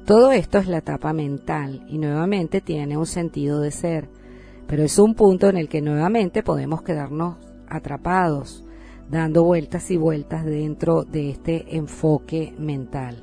[0.05, 4.09] Todo esto es la etapa mental y nuevamente tiene un sentido de ser,
[4.67, 7.37] pero es un punto en el que nuevamente podemos quedarnos
[7.67, 8.63] atrapados,
[9.09, 13.17] dando vueltas y vueltas dentro de este enfoque mental.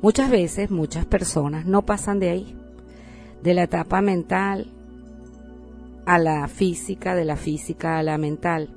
[0.00, 2.57] Muchas veces muchas personas no pasan de ahí,
[3.42, 4.72] de la etapa mental
[6.06, 8.70] a la física, de la física a la mental.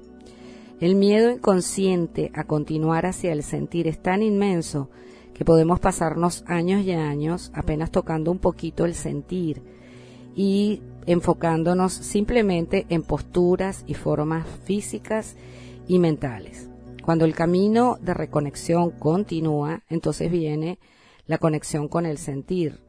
[0.79, 4.89] El miedo inconsciente a continuar hacia el sentir es tan inmenso
[5.33, 9.61] que podemos pasarnos años y años apenas tocando un poquito el sentir
[10.35, 15.35] y enfocándonos simplemente en posturas y formas físicas
[15.87, 16.69] y mentales.
[17.03, 20.77] Cuando el camino de reconexión continúa, entonces viene
[21.25, 22.79] la conexión con el sentir.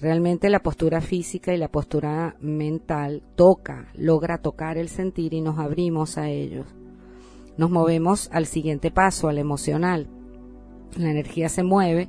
[0.00, 5.58] Realmente la postura física y la postura mental toca, logra tocar el sentir y nos
[5.58, 6.66] abrimos a ellos.
[7.56, 10.08] Nos movemos al siguiente paso, al emocional
[10.96, 12.08] la energía se mueve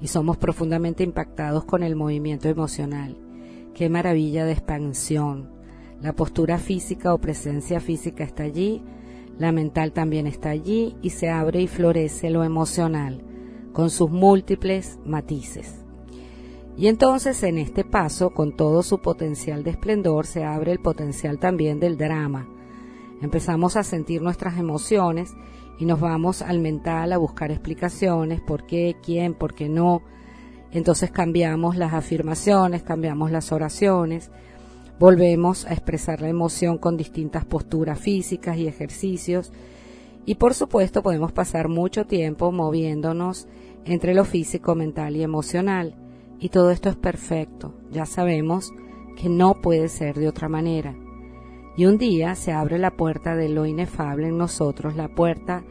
[0.00, 3.16] y somos profundamente impactados con el movimiento emocional.
[3.74, 5.50] Qué maravilla de expansión.
[6.00, 8.82] La postura física o presencia física está allí,
[9.38, 13.22] la mental también está allí y se abre y florece lo emocional
[13.72, 15.81] con sus múltiples matices.
[16.76, 21.38] Y entonces en este paso, con todo su potencial de esplendor, se abre el potencial
[21.38, 22.48] también del drama.
[23.20, 25.34] Empezamos a sentir nuestras emociones
[25.78, 30.02] y nos vamos al mental a buscar explicaciones, por qué, quién, por qué no.
[30.72, 34.30] Entonces cambiamos las afirmaciones, cambiamos las oraciones,
[34.98, 39.52] volvemos a expresar la emoción con distintas posturas físicas y ejercicios
[40.24, 43.46] y por supuesto podemos pasar mucho tiempo moviéndonos
[43.84, 45.96] entre lo físico, mental y emocional.
[46.42, 47.72] Y todo esto es perfecto.
[47.92, 48.74] Ya sabemos
[49.16, 50.92] que no puede ser de otra manera.
[51.76, 55.64] Y un día se abre la puerta de lo inefable en nosotros, la puerta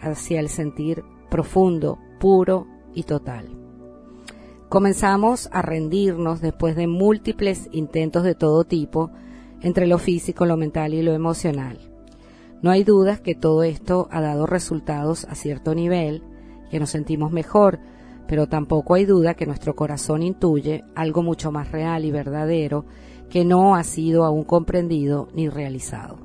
[0.00, 3.48] hacia el sentir profundo, puro y total.
[4.68, 9.12] Comenzamos a rendirnos después de múltiples intentos de todo tipo
[9.62, 11.78] entre lo físico, lo mental y lo emocional.
[12.60, 16.24] No hay dudas que todo esto ha dado resultados a cierto nivel,
[16.72, 17.78] que nos sentimos mejor,
[18.28, 22.84] pero tampoco hay duda que nuestro corazón intuye algo mucho más real y verdadero
[23.30, 26.18] que no ha sido aún comprendido ni realizado.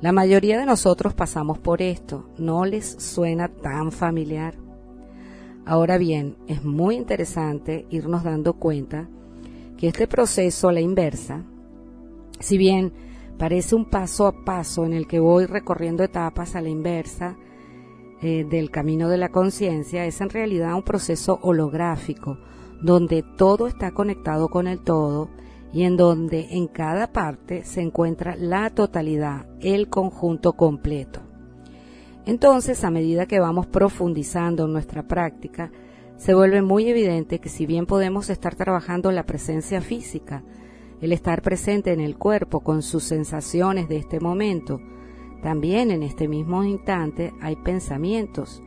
[0.00, 4.54] La mayoría de nosotros pasamos por esto, ¿no les suena tan familiar?
[5.66, 9.08] Ahora bien, es muy interesante irnos dando cuenta
[9.76, 11.42] que este proceso a la inversa,
[12.38, 12.92] si bien
[13.36, 17.36] parece un paso a paso en el que voy recorriendo etapas a la inversa
[18.26, 22.38] eh, del camino de la conciencia, es en realidad un proceso holográfico,
[22.80, 25.28] donde todo está conectado con el todo
[25.74, 31.20] y en donde en cada parte se encuentra la totalidad, el conjunto completo.
[32.24, 35.70] Entonces, a medida que vamos profundizando en nuestra práctica,
[36.16, 40.42] se vuelve muy evidente que si bien podemos estar trabajando la presencia física,
[41.02, 44.80] el estar presente en el cuerpo con sus sensaciones de este momento,
[45.44, 48.62] también en este mismo instante hay pensamientos,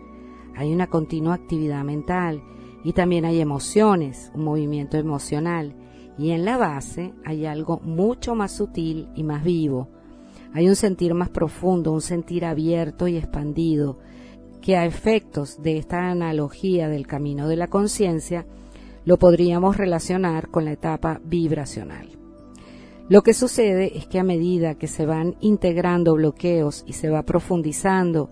[0.55, 2.43] hay una continua actividad mental
[2.83, 5.73] y también hay emociones, un movimiento emocional,
[6.19, 9.89] y en la base hay algo mucho más sutil y más vivo,
[10.53, 13.97] hay un sentir más profundo, un sentir abierto y expandido,
[14.61, 18.45] que a efectos de esta analogía del camino de la conciencia,
[19.03, 22.16] lo podríamos relacionar con la etapa vibracional.
[23.09, 27.23] Lo que sucede es que a medida que se van integrando bloqueos y se va
[27.23, 28.29] profundizando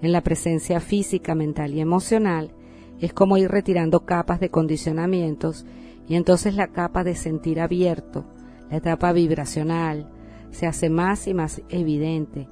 [0.00, 2.52] en la presencia física, mental y emocional,
[3.00, 5.66] es como ir retirando capas de condicionamientos
[6.08, 8.24] y entonces la capa de sentir abierto,
[8.70, 10.08] la etapa vibracional,
[10.50, 12.48] se hace más y más evidente.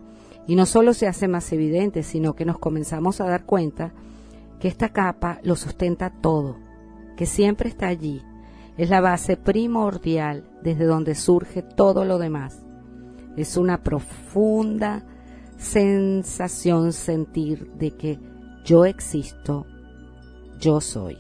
[0.47, 3.95] Y no solo se hace más evidente, sino que nos comenzamos a dar cuenta
[4.61, 6.57] que esta capa lo sustenta todo,
[7.17, 8.23] que siempre está allí.
[8.77, 12.62] Es la base primordial desde donde surge todo lo demás.
[13.37, 15.05] Es una profunda
[15.57, 18.18] sensación sentir de que
[18.64, 19.66] yo existo,
[20.61, 21.16] yo soy.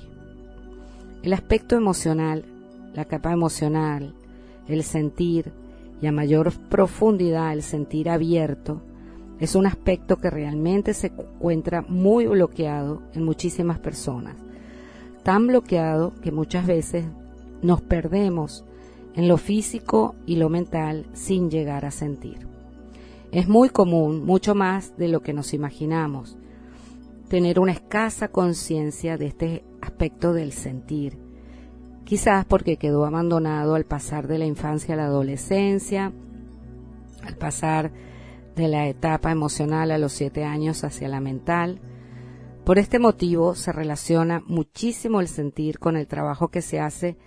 [1.22, 2.44] El aspecto emocional,
[2.94, 4.14] la capa emocional,
[4.68, 5.52] el sentir,
[6.00, 8.82] y a mayor profundidad el sentir abierto
[9.38, 14.36] es un aspecto que realmente se encuentra muy bloqueado en muchísimas personas.
[15.22, 17.04] Tan bloqueado que muchas veces
[17.66, 18.64] nos perdemos
[19.14, 22.46] en lo físico y lo mental sin llegar a sentir.
[23.32, 26.38] Es muy común, mucho más de lo que nos imaginamos,
[27.28, 31.26] tener una escasa conciencia de este aspecto del sentir
[32.06, 36.12] quizás porque quedó abandonado al pasar de la infancia a la adolescencia,
[37.22, 37.92] al pasar
[38.54, 41.80] de la etapa emocional a los siete años hacia la mental.
[42.64, 47.18] Por este motivo se relaciona muchísimo el sentir con el trabajo que se hace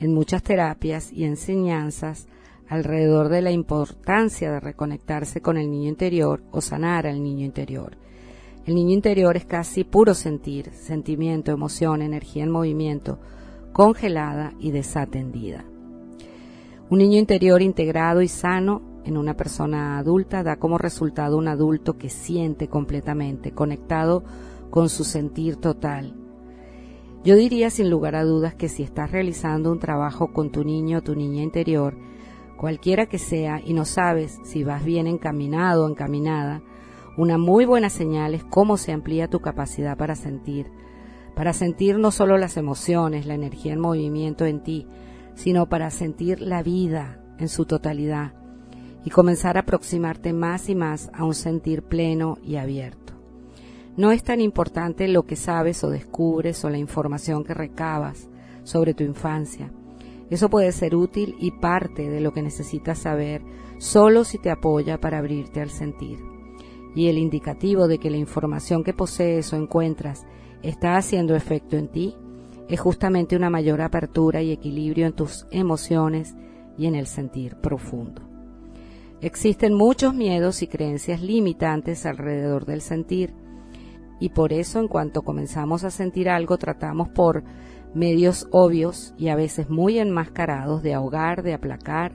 [0.00, 2.26] en muchas terapias y enseñanzas
[2.68, 7.96] alrededor de la importancia de reconectarse con el niño interior o sanar al niño interior.
[8.64, 13.18] El niño interior es casi puro sentir, sentimiento, emoción, energía en movimiento,
[13.72, 15.64] congelada y desatendida.
[16.88, 21.96] Un niño interior integrado y sano en una persona adulta da como resultado un adulto
[21.96, 24.24] que siente completamente, conectado
[24.70, 26.19] con su sentir total.
[27.22, 30.98] Yo diría sin lugar a dudas que si estás realizando un trabajo con tu niño
[30.98, 31.94] o tu niña interior,
[32.56, 36.62] cualquiera que sea, y no sabes si vas bien encaminado o encaminada,
[37.18, 40.70] una muy buena señal es cómo se amplía tu capacidad para sentir,
[41.36, 44.86] para sentir no solo las emociones, la energía en movimiento en ti,
[45.34, 48.32] sino para sentir la vida en su totalidad
[49.04, 53.19] y comenzar a aproximarte más y más a un sentir pleno y abierto.
[53.96, 58.28] No es tan importante lo que sabes o descubres o la información que recabas
[58.62, 59.72] sobre tu infancia.
[60.30, 63.42] Eso puede ser útil y parte de lo que necesitas saber
[63.78, 66.18] solo si te apoya para abrirte al sentir.
[66.94, 70.26] Y el indicativo de que la información que posees o encuentras
[70.62, 72.14] está haciendo efecto en ti
[72.68, 76.36] es justamente una mayor apertura y equilibrio en tus emociones
[76.78, 78.22] y en el sentir profundo.
[79.20, 83.34] Existen muchos miedos y creencias limitantes alrededor del sentir
[84.20, 87.42] y por eso en cuanto comenzamos a sentir algo tratamos por
[87.94, 92.12] medios obvios y a veces muy enmascarados de ahogar, de aplacar,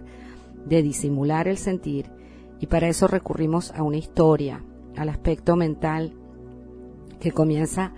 [0.65, 2.11] de disimular el sentir
[2.59, 4.63] y para eso recurrimos a una historia,
[4.95, 6.13] al aspecto mental
[7.19, 7.93] que comienza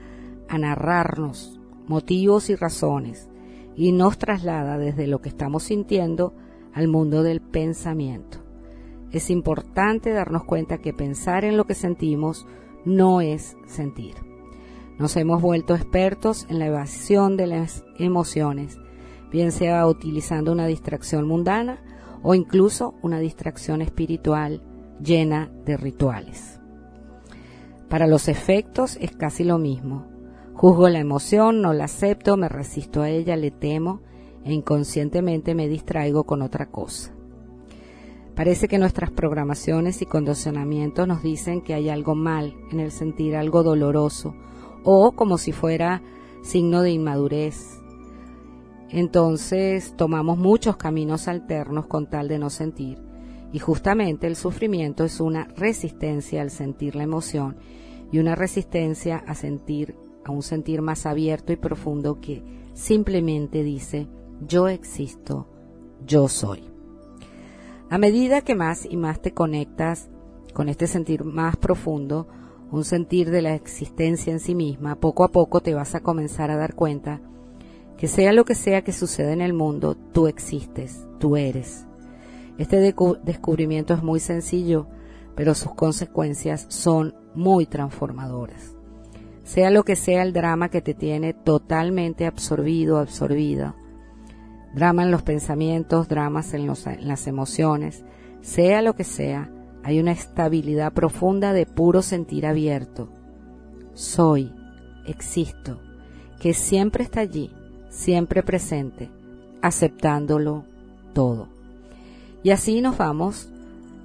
[0.50, 3.30] a narrarnos motivos y razones
[3.76, 6.34] y nos traslada desde lo que estamos sintiendo
[6.74, 8.40] al mundo del pensamiento.
[9.12, 12.46] Es importante darnos cuenta que pensar en lo que sentimos
[12.88, 14.16] no es sentir.
[14.98, 18.80] Nos hemos vuelto expertos en la evasión de las emociones,
[19.30, 21.84] bien sea utilizando una distracción mundana
[22.24, 24.64] o incluso una distracción espiritual
[25.04, 26.60] llena de rituales.
[27.90, 30.08] Para los efectos es casi lo mismo.
[30.54, 34.02] Juzgo la emoción, no la acepto, me resisto a ella, le temo
[34.44, 37.17] e inconscientemente me distraigo con otra cosa.
[38.38, 43.36] Parece que nuestras programaciones y condicionamientos nos dicen que hay algo mal en el sentir
[43.36, 44.36] algo doloroso
[44.84, 46.04] o como si fuera
[46.44, 47.82] signo de inmadurez.
[48.90, 53.00] Entonces tomamos muchos caminos alternos con tal de no sentir.
[53.52, 57.58] Y justamente el sufrimiento es una resistencia al sentir la emoción
[58.12, 64.08] y una resistencia a sentir a un sentir más abierto y profundo que simplemente dice
[64.48, 65.48] yo existo,
[66.06, 66.77] yo soy.
[67.90, 70.10] A medida que más y más te conectas
[70.54, 72.28] con este sentir más profundo,
[72.70, 76.52] un sentir de la existencia en sí misma, poco a poco te vas a comenzar
[76.52, 77.22] a dar cuenta
[77.96, 81.86] que sea lo que sea que suceda en el mundo, tú existes, tú eres.
[82.58, 84.88] Este descubrimiento es muy sencillo,
[85.34, 88.76] pero sus consecuencias son muy transformadoras.
[89.44, 93.77] Sea lo que sea el drama que te tiene totalmente absorbido, absorbida,
[94.74, 98.04] drama en los pensamientos, dramas en, en las emociones,
[98.42, 99.50] sea lo que sea,
[99.84, 103.10] hay una estabilidad profunda de puro sentir abierto.
[103.94, 104.54] Soy,
[105.06, 105.80] existo,
[106.40, 107.52] que siempre está allí,
[107.90, 109.10] siempre presente,
[109.62, 110.66] aceptándolo
[111.14, 111.48] todo.
[112.44, 113.50] Y así nos vamos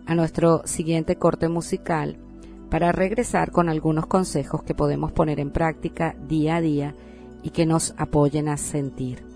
[0.06, 2.16] a nuestro siguiente corte musical
[2.70, 6.94] para regresar con algunos consejos que podemos poner en práctica día a día
[7.42, 9.31] y que nos apoyen a sentir.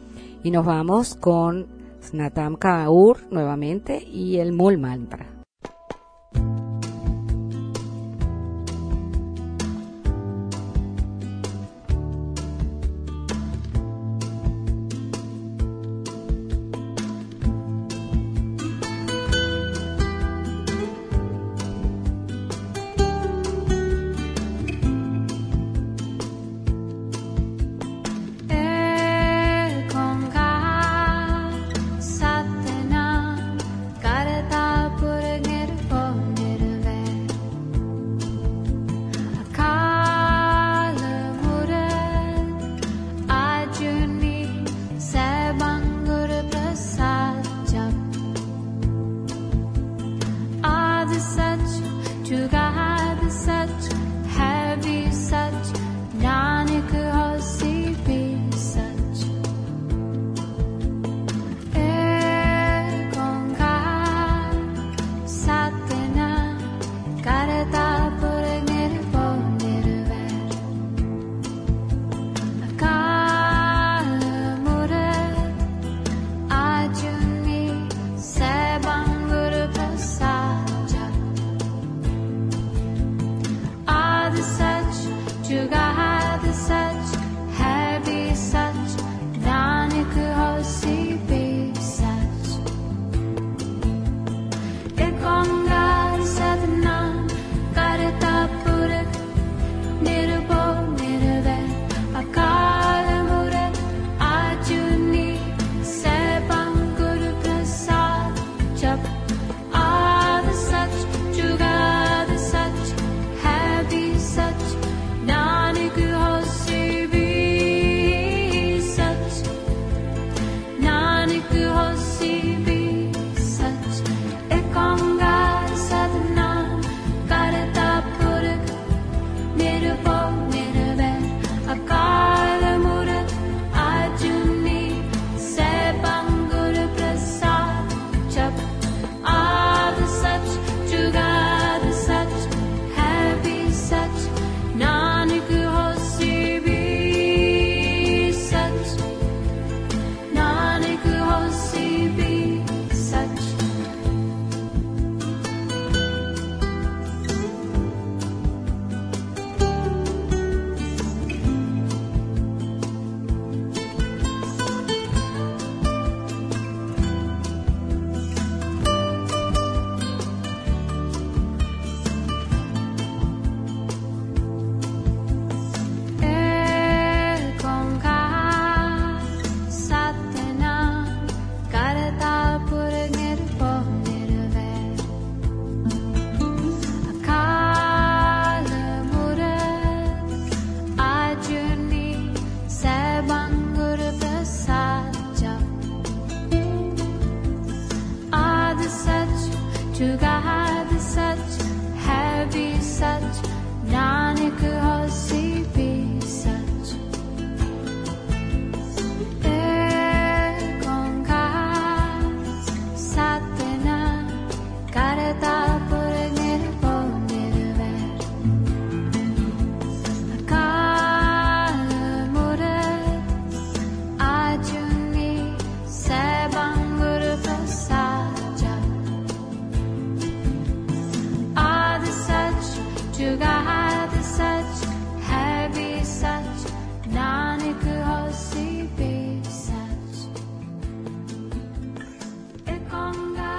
[0.46, 1.66] Y nos vamos con
[2.00, 5.35] Snatam Kaur nuevamente y el Mul Mantra.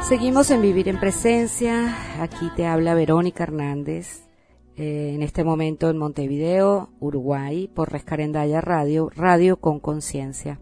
[0.08, 1.94] Seguimos en Vivir en Presencia.
[2.22, 4.26] Aquí te habla Verónica Hernández.
[4.78, 10.62] eh, en este momento en Montevideo, Uruguay, por Rescarendaya Radio, Radio con Conciencia.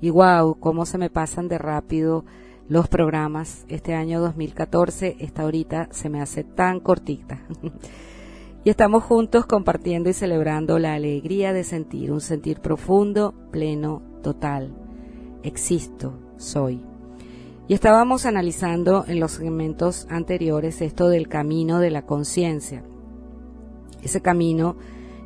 [0.00, 2.24] Y wow, cómo se me pasan de rápido
[2.68, 3.64] los programas.
[3.68, 7.46] Este año 2014, esta horita se me hace tan cortita.
[8.64, 14.74] y estamos juntos compartiendo y celebrando la alegría de sentir, un sentir profundo, pleno, total.
[15.44, 16.89] Existo, soy.
[17.70, 22.82] Y estábamos analizando en los segmentos anteriores esto del camino de la conciencia.
[24.02, 24.74] Ese camino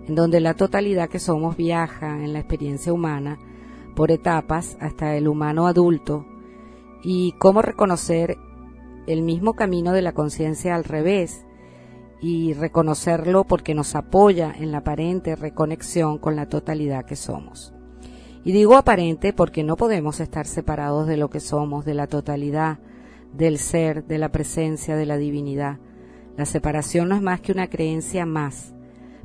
[0.06, 3.38] en donde la totalidad que somos viaja en la experiencia humana
[3.96, 6.26] por etapas hasta el humano adulto
[7.02, 8.36] y cómo reconocer
[9.06, 11.46] el mismo camino de la conciencia al revés
[12.20, 17.73] y reconocerlo porque nos apoya en la aparente reconexión con la totalidad que somos.
[18.44, 22.78] Y digo aparente porque no podemos estar separados de lo que somos, de la totalidad,
[23.32, 25.78] del ser, de la presencia, de la divinidad.
[26.36, 28.74] La separación no es más que una creencia más,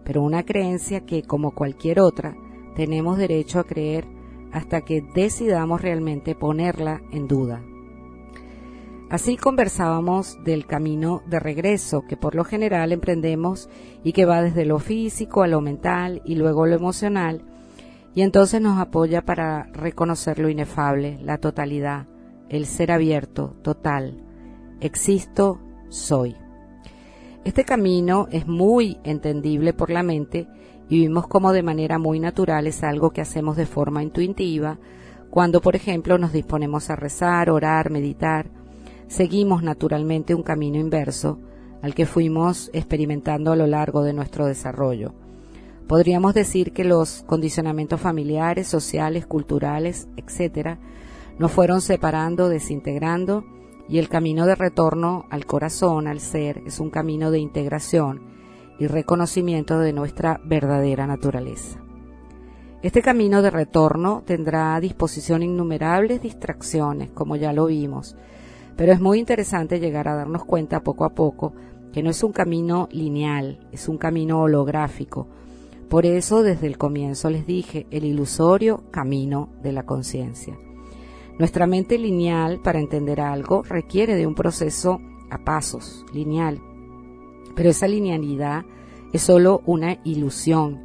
[0.06, 2.34] pero una creencia que, como cualquier otra,
[2.76, 4.06] tenemos derecho a creer
[4.54, 7.62] hasta que decidamos realmente ponerla en duda.
[9.10, 13.68] Así conversábamos del camino de regreso que por lo general emprendemos
[14.02, 17.44] y que va desde lo físico a lo mental y luego lo emocional
[18.16, 22.08] y entonces nos apoya para reconocer lo inefable, la totalidad,
[22.50, 24.24] el ser abierto, total.
[24.82, 26.36] Existo, soy.
[27.46, 30.48] Este camino es muy entendible por la mente
[30.90, 34.80] y vimos como de manera muy natural es algo que hacemos de forma intuitiva
[35.30, 38.50] cuando, por ejemplo, nos disponemos a rezar, orar, meditar.
[39.08, 41.40] Seguimos naturalmente un camino inverso
[41.82, 45.14] al que fuimos experimentando a lo largo de nuestro desarrollo.
[45.90, 50.78] Podríamos decir que los condicionamientos familiares, sociales, culturales, etcétera,
[51.40, 53.44] nos fueron separando, desintegrando,
[53.88, 58.22] y el camino de retorno al corazón, al ser, es un camino de integración
[58.78, 61.80] y reconocimiento de nuestra verdadera naturaleza.
[62.84, 68.16] Este camino de retorno tendrá a disposición innumerables distracciones, como ya lo vimos,
[68.78, 71.54] pero es muy interesante llegar a darnos cuenta poco a poco
[71.92, 75.39] que no es un camino lineal, es un camino holográfico.
[75.90, 80.56] Por eso desde el comienzo les dije el ilusorio camino de la conciencia.
[81.40, 85.00] Nuestra mente lineal para entender algo requiere de un proceso
[85.32, 86.62] a pasos, lineal.
[87.56, 88.66] Pero esa linealidad
[89.14, 90.80] es solo una ilusión.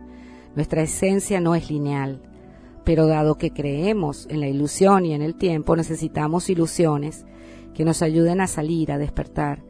[0.54, 2.22] Nuestra esencia no es lineal.
[2.84, 7.26] Pero dado que creemos en la ilusión y en el tiempo, necesitamos ilusiones
[7.74, 9.62] que nos ayuden a salir, a despertar.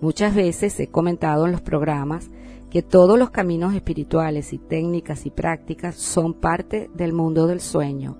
[0.00, 2.30] Muchas veces he comentado en los programas
[2.70, 8.16] que todos los caminos espirituales y técnicas y prácticas son parte del mundo del sueño,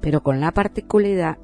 [0.00, 1.38] pero con la particularidad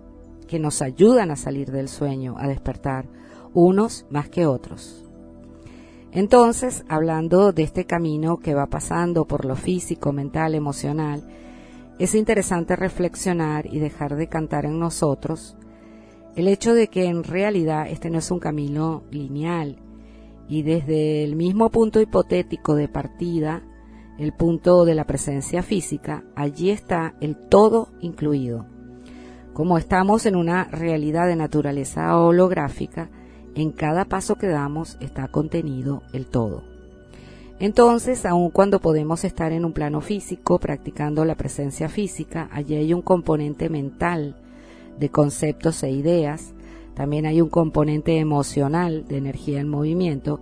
[0.46, 3.08] que nos ayudan a salir del sueño, a despertar,
[3.54, 5.04] unos más que otros.
[6.12, 11.24] Entonces, hablando de este camino que va pasando por lo físico, mental, emocional,
[11.98, 15.56] es interesante reflexionar y dejar de cantar en nosotros
[16.36, 19.78] el hecho de que en realidad este no es un camino lineal
[20.48, 23.62] y desde el mismo punto hipotético de partida,
[24.18, 28.66] el punto de la presencia física, allí está el todo incluido.
[29.52, 33.10] Como estamos en una realidad de naturaleza holográfica,
[33.54, 36.64] en cada paso que damos está contenido el todo.
[37.60, 42.92] Entonces, aun cuando podemos estar en un plano físico practicando la presencia física, allí hay
[42.92, 44.36] un componente mental
[44.98, 46.53] de conceptos e ideas,
[46.94, 50.40] también hay un componente emocional de energía en movimiento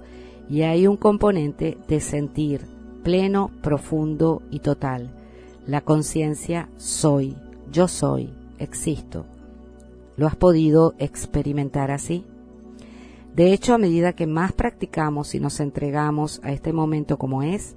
[0.48, 2.66] y hay un componente de sentir
[3.02, 5.10] pleno, profundo y total.
[5.66, 7.36] La conciencia soy,
[7.70, 9.24] yo soy, existo.
[10.16, 12.24] ¿Lo has podido experimentar así?
[13.34, 17.76] De hecho, a medida que más practicamos y nos entregamos a este momento como es,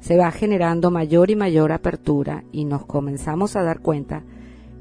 [0.00, 4.24] se va generando mayor y mayor apertura y nos comenzamos a dar cuenta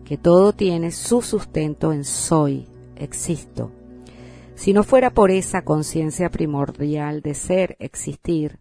[0.05, 2.67] que todo tiene su sustento en soy,
[3.01, 3.71] existo.
[4.55, 8.59] si no fuera por esa conciencia primordial de ser, existir,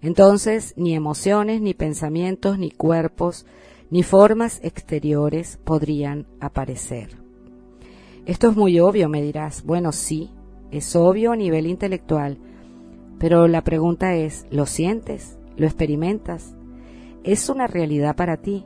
[0.00, 3.46] entonces ni emociones, ni pensamientos, ni cuerpos,
[3.90, 7.18] ni formas exteriores podrían aparecer.
[8.24, 9.64] Esto es muy obvio, me dirás.
[9.64, 10.30] Bueno, sí,
[10.70, 12.38] es obvio a nivel intelectual,
[13.18, 15.38] pero la pregunta es, ¿lo sientes?
[15.56, 16.56] ¿Lo experimentas?
[17.22, 18.64] ¿Es una realidad para ti?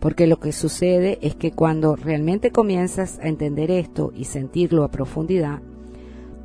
[0.00, 4.90] Porque lo que sucede es que cuando realmente comienzas a entender esto y sentirlo a
[4.90, 5.62] profundidad,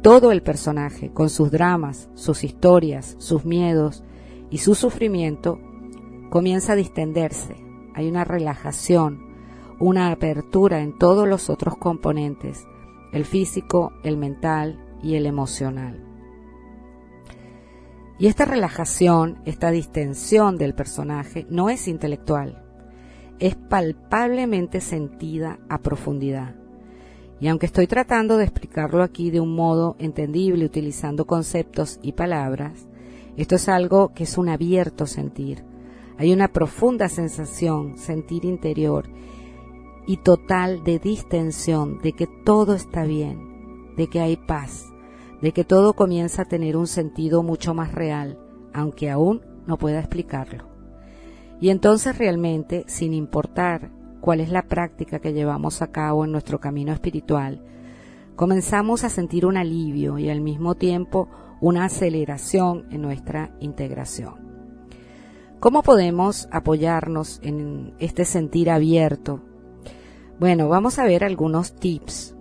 [0.02, 4.04] todo el personaje, con sus dramas, sus historias, sus miedos
[4.49, 5.60] y su sufrimiento,
[6.30, 7.56] comienza a distenderse.
[7.93, 9.20] Hay una relajación,
[9.80, 12.66] una apertura en todos los otros componentes,
[13.12, 16.08] el físico, el mental y el emocional.
[18.18, 22.64] Y esta relajación, esta distensión del personaje no es intelectual,
[23.42, 26.56] es palpablemente sentida a profundidad.
[27.42, 32.88] Y aunque estoy tratando de explicarlo aquí de un modo entendible utilizando conceptos y palabras,
[33.38, 35.66] esto es algo que es un abierto sentir.
[36.20, 39.10] Hay una profunda sensación, sentir interior
[40.06, 44.94] y total de distensión, de que todo está bien, de que hay paz,
[45.42, 48.38] de que todo comienza a tener un sentido mucho más real,
[48.72, 50.71] aunque aún no pueda explicarlo.
[51.62, 56.59] Y entonces realmente, sin importar cuál es la práctica que llevamos a cabo en nuestro
[56.59, 57.62] camino espiritual,
[58.36, 61.30] comenzamos a sentir un alivio y al mismo tiempo
[61.62, 64.34] una aceleración en nuestra integración.
[65.59, 69.41] ¿Cómo podemos apoyarnos en este sentir abierto?
[70.39, 72.36] Bueno, vamos a ver algunos tips.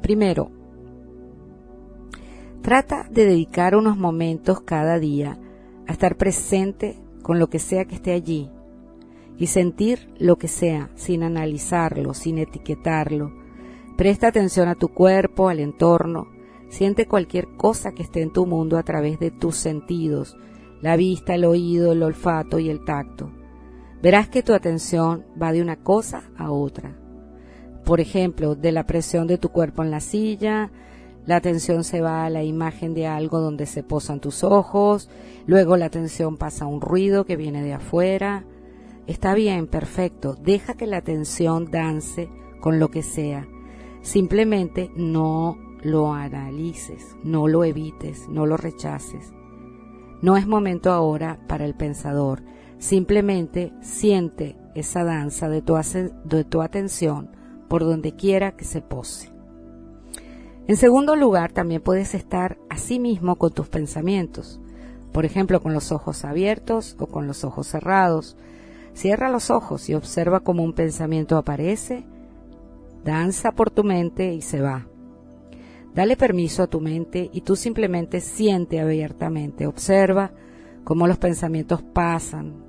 [0.00, 0.50] Primero,
[2.62, 5.38] trata de dedicar unos momentos cada día
[5.86, 8.52] a estar presente con lo que sea que esté allí
[9.36, 13.32] y sentir lo que sea sin analizarlo, sin etiquetarlo.
[13.96, 16.28] Presta atención a tu cuerpo, al entorno,
[16.68, 20.36] siente cualquier cosa que esté en tu mundo a través de tus sentidos,
[20.80, 23.32] la vista, el oído, el olfato y el tacto.
[24.00, 26.96] Verás que tu atención va de una cosa a otra.
[27.84, 30.70] Por ejemplo, de la presión de tu cuerpo en la silla,
[31.26, 35.10] la atención se va a la imagen de algo donde se posan tus ojos,
[35.46, 38.44] luego la atención pasa a un ruido que viene de afuera.
[39.06, 42.28] Está bien, perfecto, deja que la atención dance
[42.60, 43.46] con lo que sea.
[44.02, 49.32] Simplemente no lo analices, no lo evites, no lo rechaces.
[50.22, 52.42] No es momento ahora para el pensador,
[52.78, 57.30] simplemente siente esa danza de tu, atención
[57.68, 59.35] por donde quiera que se pose.
[60.68, 64.60] En segundo lugar, también puedes estar así mismo con tus pensamientos,
[65.12, 68.36] por ejemplo, con los ojos abiertos o con los ojos cerrados.
[68.92, 72.04] Cierra los ojos y observa cómo un pensamiento aparece,
[73.04, 74.88] danza por tu mente y se va.
[75.94, 80.32] Dale permiso a tu mente y tú simplemente siente abiertamente, observa
[80.84, 82.66] cómo los pensamientos pasan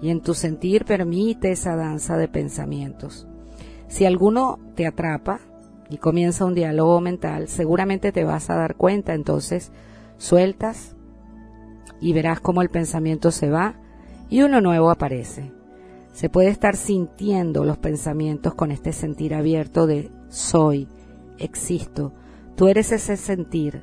[0.00, 3.28] y en tu sentir permite esa danza de pensamientos.
[3.86, 5.40] Si alguno te atrapa,
[5.90, 9.72] y comienza un diálogo mental, seguramente te vas a dar cuenta, entonces
[10.18, 10.94] sueltas
[12.00, 13.74] y verás cómo el pensamiento se va
[14.28, 15.52] y uno nuevo aparece.
[16.12, 20.88] Se puede estar sintiendo los pensamientos con este sentir abierto de soy,
[21.38, 22.12] existo.
[22.56, 23.82] Tú eres ese sentir,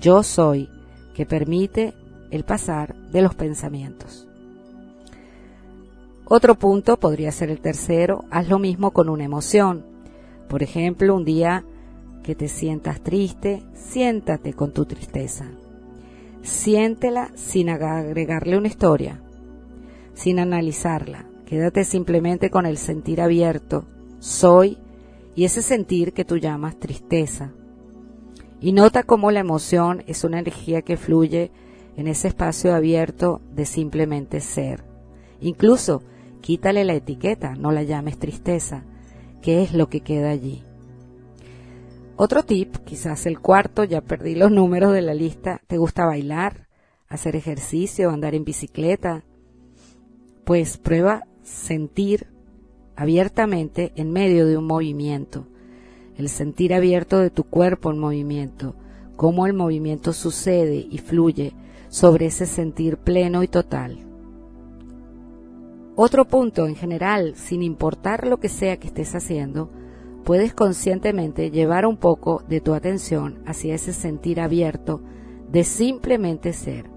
[0.00, 0.68] yo soy,
[1.14, 1.94] que permite
[2.30, 4.28] el pasar de los pensamientos.
[6.24, 9.87] Otro punto podría ser el tercero, haz lo mismo con una emoción.
[10.48, 11.64] Por ejemplo, un día
[12.22, 15.46] que te sientas triste, siéntate con tu tristeza.
[16.42, 19.20] Siéntela sin agregarle una historia,
[20.14, 21.26] sin analizarla.
[21.46, 23.84] Quédate simplemente con el sentir abierto,
[24.18, 24.78] soy,
[25.34, 27.52] y ese sentir que tú llamas tristeza.
[28.60, 31.50] Y nota cómo la emoción es una energía que fluye
[31.96, 34.82] en ese espacio abierto de simplemente ser.
[35.40, 36.02] Incluso
[36.40, 38.82] quítale la etiqueta, no la llames tristeza,
[39.42, 40.64] qué es lo que queda allí.
[42.16, 46.66] Otro tip, quizás el cuarto, ya perdí los números de la lista, ¿te gusta bailar,
[47.08, 49.22] hacer ejercicio, andar en bicicleta?
[50.44, 52.26] Pues prueba sentir
[52.96, 55.46] abiertamente en medio de un movimiento,
[56.16, 58.74] el sentir abierto de tu cuerpo en movimiento,
[59.14, 61.52] cómo el movimiento sucede y fluye
[61.88, 64.07] sobre ese sentir pleno y total.
[66.00, 69.68] Otro punto en general, sin importar lo que sea que estés haciendo,
[70.22, 75.00] puedes conscientemente llevar un poco de tu atención hacia ese sentir abierto
[75.50, 76.88] de simplemente ser.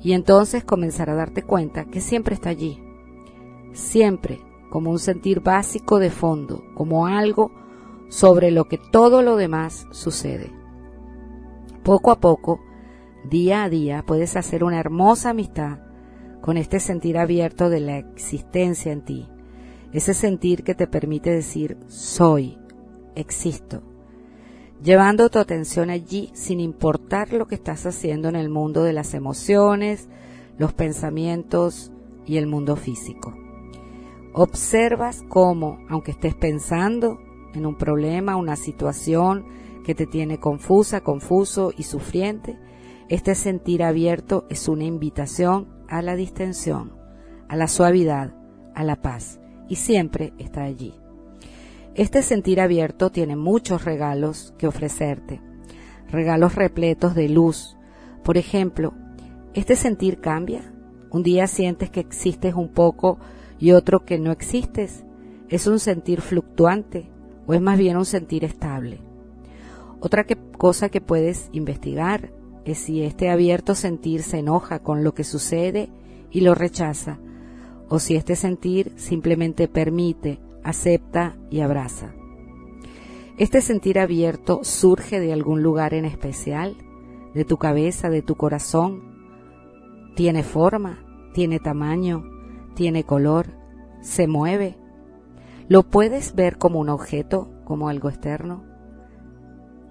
[0.00, 2.82] Y entonces comenzar a darte cuenta que siempre está allí.
[3.72, 7.52] Siempre como un sentir básico de fondo, como algo
[8.08, 10.50] sobre lo que todo lo demás sucede.
[11.84, 12.58] Poco a poco,
[13.30, 15.91] día a día, puedes hacer una hermosa amistad
[16.42, 19.28] con este sentir abierto de la existencia en ti,
[19.92, 22.58] ese sentir que te permite decir soy,
[23.14, 23.82] existo,
[24.82, 29.14] llevando tu atención allí sin importar lo que estás haciendo en el mundo de las
[29.14, 30.08] emociones,
[30.58, 31.92] los pensamientos
[32.26, 33.34] y el mundo físico.
[34.34, 37.18] Observas cómo, aunque estés pensando
[37.54, 39.44] en un problema, una situación
[39.84, 42.58] que te tiene confusa, confuso y sufriente,
[43.08, 46.90] este sentir abierto es una invitación a la distensión,
[47.48, 48.32] a la suavidad,
[48.74, 50.94] a la paz, y siempre está allí.
[51.94, 55.42] Este sentir abierto tiene muchos regalos que ofrecerte,
[56.10, 57.76] regalos repletos de luz.
[58.24, 58.94] Por ejemplo,
[59.52, 60.72] este sentir cambia.
[61.10, 63.18] Un día sientes que existes un poco
[63.58, 65.04] y otro que no existes.
[65.50, 67.10] Es un sentir fluctuante
[67.46, 69.00] o es más bien un sentir estable.
[70.00, 70.24] Otra
[70.56, 72.32] cosa que puedes investigar
[72.64, 75.88] es si este abierto sentir se enoja con lo que sucede
[76.30, 77.18] y lo rechaza,
[77.88, 82.14] o si este sentir simplemente permite, acepta y abraza.
[83.38, 86.76] Este sentir abierto surge de algún lugar en especial,
[87.34, 89.02] de tu cabeza, de tu corazón.
[90.14, 91.04] Tiene forma,
[91.34, 92.24] tiene tamaño,
[92.74, 93.46] tiene color,
[94.00, 94.76] se mueve.
[95.68, 98.64] ¿Lo puedes ver como un objeto, como algo externo?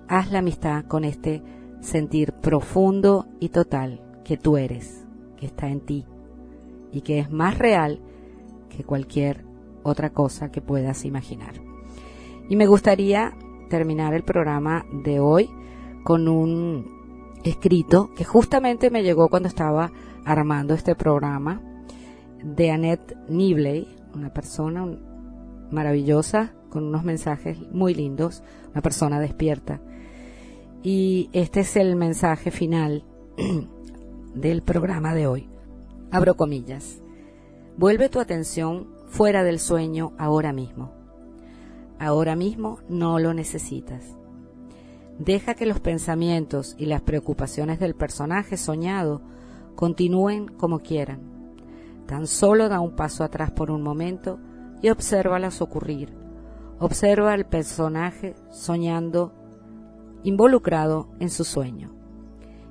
[0.08, 1.42] Haz la amistad con este
[1.82, 5.06] sentir profundo y total que tú eres,
[5.38, 6.06] que está en ti
[6.92, 8.00] y que es más real
[8.70, 9.44] que cualquier
[9.84, 11.56] otra cosa que puedas imaginar.
[12.50, 13.34] Y me gustaría
[13.70, 15.50] terminar el programa de hoy
[16.04, 19.92] con un escrito que justamente me llegó cuando estaba
[20.26, 21.62] armando este programa
[22.44, 24.86] de Annette Nibley, una persona
[25.72, 29.82] maravillosa con unos mensajes muy lindos, una persona despierta
[30.84, 33.04] y este es el mensaje final
[34.36, 35.50] del programa de hoy.
[36.12, 37.02] Abro comillas.
[37.78, 40.92] Vuelve tu atención fuera del sueño ahora mismo.
[42.00, 44.18] Ahora mismo no lo necesitas.
[45.20, 49.22] Deja que los pensamientos y las preocupaciones del personaje soñado
[49.76, 51.22] continúen como quieran.
[52.08, 54.40] Tan solo da un paso atrás por un momento
[54.82, 56.14] y obsérvalas ocurrir.
[56.80, 59.41] Observa al personaje soñando
[60.24, 61.92] involucrado en su sueño.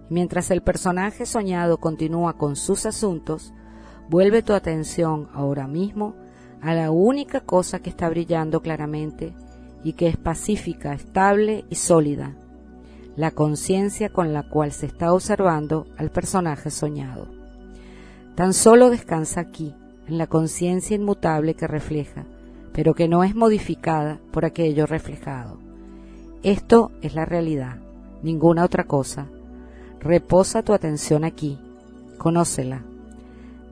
[0.09, 3.53] Mientras el personaje soñado continúa con sus asuntos,
[4.09, 6.17] vuelve tu atención ahora mismo
[6.61, 9.35] a la única cosa que está brillando claramente
[9.85, 12.37] y que es pacífica, estable y sólida,
[13.17, 17.29] la conciencia con la cual se está observando al personaje soñado.
[18.35, 19.75] Tan solo descansa aquí,
[20.07, 22.25] en la conciencia inmutable que refleja,
[22.73, 25.70] pero que no es modificada por aquello reflejado.
[26.43, 27.77] Esto es la realidad,
[28.23, 29.27] ninguna otra cosa.
[30.01, 31.59] Reposa tu atención aquí,
[32.17, 32.83] conócela.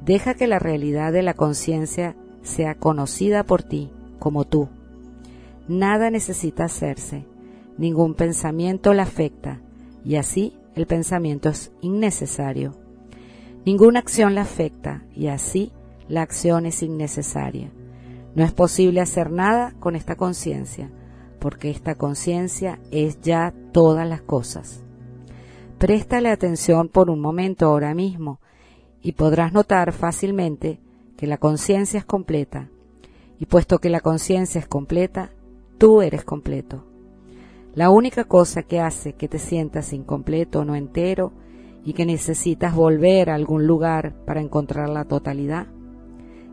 [0.05, 4.69] Deja que la realidad de la conciencia sea conocida por ti como tú.
[5.66, 7.25] Nada necesita hacerse,
[7.79, 9.61] ningún pensamiento la afecta,
[10.05, 12.75] y así el pensamiento es innecesario.
[13.64, 15.73] Ninguna acción la afecta, y así
[16.07, 17.71] la acción es innecesaria.
[18.35, 20.91] No es posible hacer nada con esta conciencia,
[21.39, 24.82] porque esta conciencia es ya todas las cosas.
[25.78, 28.41] Préstale atención por un momento ahora mismo
[29.01, 30.80] y podrás notar fácilmente
[31.16, 32.68] que la conciencia es completa,
[33.39, 35.30] y puesto que la conciencia es completa,
[35.78, 36.84] tú eres completo.
[37.74, 41.32] La única cosa que hace que te sientas incompleto o no entero
[41.84, 45.68] y que necesitas volver a algún lugar para encontrar la totalidad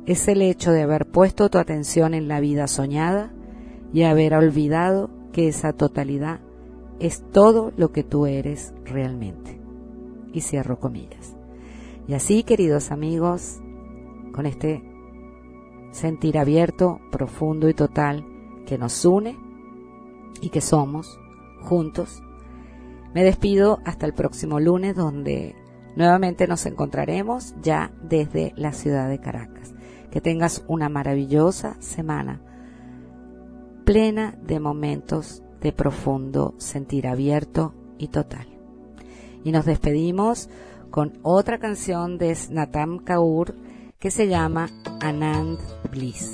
[0.06, 3.34] es el hecho de haber puesto tu atención en la vida soñada
[3.96, 6.42] y haber olvidado que esa totalidad
[7.00, 9.58] es todo lo que tú eres realmente.
[10.34, 11.38] Y cierro comillas.
[12.06, 13.62] Y así, queridos amigos,
[14.34, 14.84] con este
[15.92, 18.26] sentir abierto, profundo y total
[18.66, 19.38] que nos une
[20.42, 21.18] y que somos
[21.62, 22.22] juntos,
[23.14, 25.56] me despido hasta el próximo lunes donde
[25.96, 29.74] nuevamente nos encontraremos ya desde la ciudad de Caracas.
[30.12, 32.42] Que tengas una maravillosa semana
[33.86, 38.48] plena de momentos de profundo sentir abierto y total.
[39.44, 40.50] Y nos despedimos
[40.90, 43.56] con otra canción de Snatam Kaur
[44.00, 44.70] que se llama
[45.02, 45.60] Anand
[45.92, 46.34] Bliss.